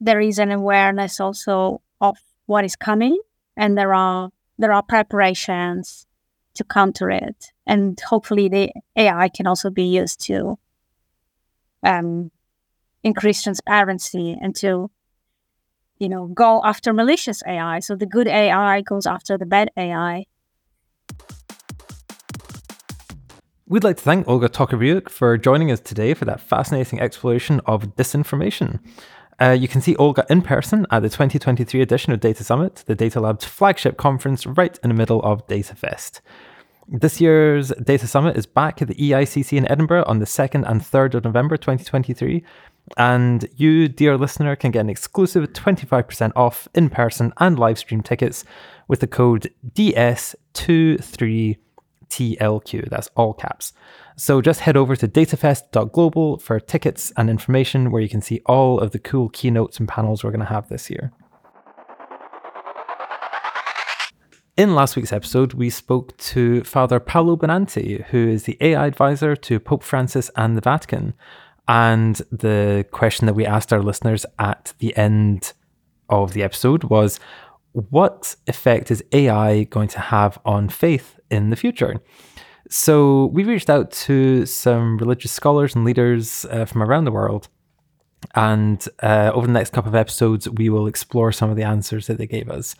[0.00, 3.18] there is an awareness also of what is coming
[3.56, 6.06] and there are there are preparations
[6.54, 7.52] to counter it.
[7.66, 10.58] And hopefully, the AI can also be used to
[11.82, 12.30] um,
[13.02, 14.90] increase transparency and to,
[15.98, 17.80] you know, go after malicious AI.
[17.80, 20.24] So the good AI goes after the bad AI.
[23.66, 27.96] We'd like to thank Olga Tokariuk for joining us today for that fascinating exploration of
[27.96, 28.78] disinformation.
[29.40, 32.94] Uh, you can see Olga in person at the 2023 edition of Data Summit, the
[32.94, 36.20] Data Lab's flagship conference right in the middle of DataFest.
[36.86, 40.82] This year's Data Summit is back at the EICC in Edinburgh on the 2nd and
[40.82, 42.44] 3rd of November 2023.
[42.98, 48.02] And you, dear listener, can get an exclusive 25% off in person and live stream
[48.02, 48.44] tickets
[48.88, 49.50] with the code
[52.14, 52.88] DS23TLQ.
[52.90, 53.72] That's all caps.
[54.16, 58.78] So just head over to datafest.global for tickets and information where you can see all
[58.78, 61.12] of the cool keynotes and panels we're going to have this year.
[64.56, 69.34] In last week's episode, we spoke to Father Paolo Benanti, who is the AI advisor
[69.34, 71.14] to Pope Francis and the Vatican.
[71.66, 75.54] And the question that we asked our listeners at the end
[76.08, 77.18] of the episode was
[77.74, 82.00] what effect is AI going to have on faith in the future?
[82.70, 87.48] So we reached out to some religious scholars and leaders uh, from around the world.
[88.34, 92.06] And uh, over the next couple of episodes, we will explore some of the answers
[92.06, 92.74] that they gave us.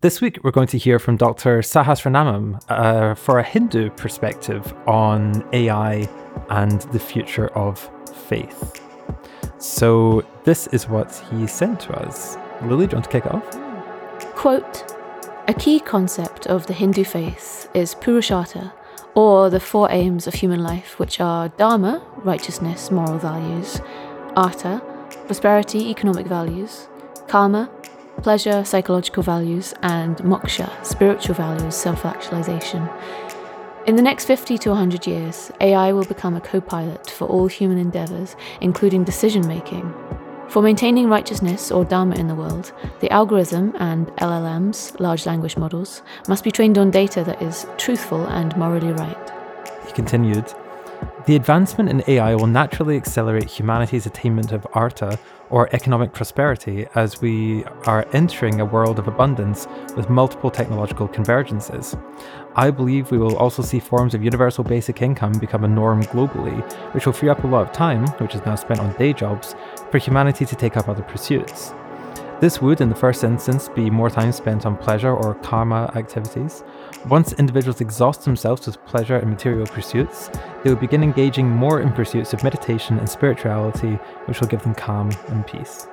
[0.00, 1.58] This week, we're going to hear from Dr.
[1.60, 6.08] Sahasranamam uh, for a Hindu perspective on AI
[6.48, 7.90] and the future of
[8.28, 8.80] faith.
[9.58, 12.36] So, this is what he sent to us.
[12.62, 13.63] Lily, do you want to kick off?
[14.44, 14.84] Quote
[15.48, 18.74] a key concept of the Hindu faith is Purushartha,
[19.14, 23.80] or the four aims of human life, which are Dharma, righteousness, moral values,
[24.36, 24.82] Artha,
[25.24, 26.88] prosperity, economic values,
[27.26, 27.70] Kama,
[28.22, 32.86] pleasure, psychological values, and Moksha, spiritual values, self actualization.
[33.86, 37.46] In the next 50 to 100 years, AI will become a co pilot for all
[37.46, 39.94] human endeavors, including decision making,
[40.54, 46.00] for maintaining righteousness or Dharma in the world, the algorithm and LLMs, large language models,
[46.28, 49.32] must be trained on data that is truthful and morally right.
[49.84, 50.46] He continued
[51.26, 55.18] The advancement in AI will naturally accelerate humanity's attainment of Artha,
[55.54, 61.96] or economic prosperity, as we are entering a world of abundance with multiple technological convergences.
[62.56, 66.60] I believe we will also see forms of universal basic income become a norm globally,
[66.92, 69.54] which will free up a lot of time, which is now spent on day jobs,
[69.92, 71.72] for humanity to take up other pursuits.
[72.40, 76.64] This would, in the first instance, be more time spent on pleasure or karma activities.
[77.08, 80.30] Once individuals exhaust themselves with pleasure and material pursuits,
[80.62, 83.92] they will begin engaging more in pursuits of meditation and spirituality,
[84.26, 85.86] which will give them calm and peace.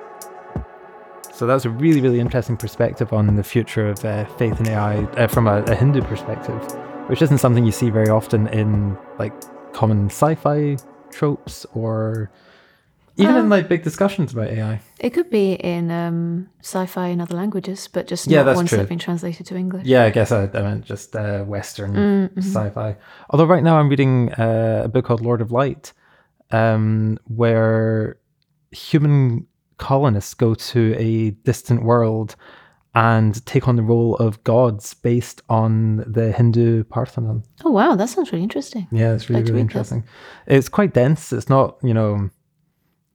[1.32, 5.04] So that's a really, really interesting perspective on the future of uh, faith and AI
[5.04, 6.60] uh, from a, a, Hindu perspective,
[7.08, 9.32] which isn't something you see very often in like
[9.72, 10.76] common sci-fi
[11.10, 12.30] tropes or
[13.16, 14.80] even in um, like big discussions about AI.
[14.98, 18.76] It could be in um, sci-fi in other languages, but just yeah, not ones true.
[18.76, 19.86] that have been translated to English.
[19.86, 22.40] Yeah, I guess I, I meant just uh, Western mm-hmm.
[22.40, 22.96] sci-fi.
[23.30, 25.92] Although right now I'm reading uh, a book called Lord of Light,
[26.50, 28.18] um, where
[28.70, 29.46] human
[29.78, 32.36] colonists go to a distant world
[32.94, 37.42] and take on the role of gods based on the Hindu pantheon.
[37.64, 38.86] Oh wow, that sounds really interesting.
[38.90, 39.72] Yeah, it's really, Like really read that.
[39.72, 40.04] interesting.
[40.46, 41.32] It's quite dense.
[41.32, 42.30] It's not, you know,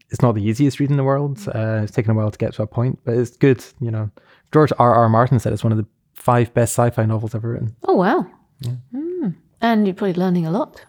[0.10, 1.40] it's not the easiest read in the world.
[1.54, 3.64] Uh, it's taken a while to get to a point, but it's good.
[3.80, 4.10] You know,
[4.52, 4.96] George R.
[4.96, 5.10] R.
[5.10, 7.76] Martin said it's one of the five best sci-fi novels ever written.
[7.84, 8.26] Oh wow.
[8.64, 9.36] Mm.
[9.62, 10.86] And you're probably learning a lot.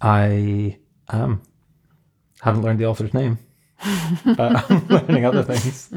[0.00, 0.78] I
[1.08, 1.42] um
[2.40, 3.38] haven't learned the author's name,
[4.24, 5.90] but I'm learning other things.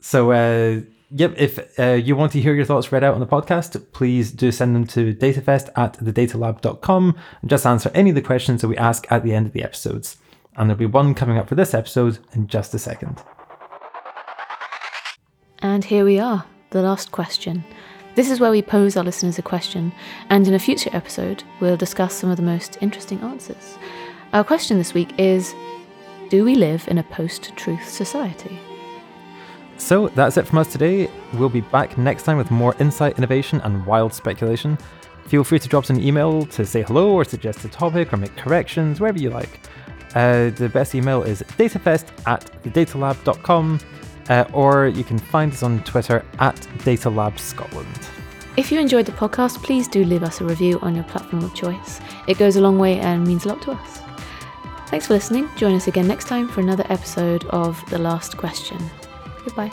[0.00, 0.80] So, uh,
[1.10, 4.32] yep, if uh, you want to hear your thoughts read out on the podcast, please
[4.32, 8.68] do send them to datafest at thedatalab.com and just answer any of the questions that
[8.68, 10.16] we ask at the end of the episodes.
[10.56, 13.22] And there'll be one coming up for this episode in just a second.
[15.60, 17.64] And here we are, the last question.
[18.14, 19.92] This is where we pose our listeners a question,
[20.30, 23.78] and in a future episode, we'll discuss some of the most interesting answers.
[24.32, 25.54] Our question this week is
[26.28, 28.58] Do we live in a post truth society?
[29.76, 31.10] So that's it from us today.
[31.34, 34.76] We'll be back next time with more insight, innovation, and wild speculation.
[35.26, 38.16] Feel free to drop us an email to say hello or suggest a topic or
[38.16, 39.60] make corrections, wherever you like.
[40.14, 43.80] Uh, the best email is datafest at thedatalab.com,
[44.28, 47.88] uh, or you can find us on Twitter at Datalab Scotland.
[48.56, 51.54] If you enjoyed the podcast, please do leave us a review on your platform of
[51.54, 52.00] choice.
[52.26, 54.00] It goes a long way and means a lot to us.
[54.88, 55.48] Thanks for listening.
[55.56, 58.78] Join us again next time for another episode of The Last Question.
[59.44, 59.70] Goodbye.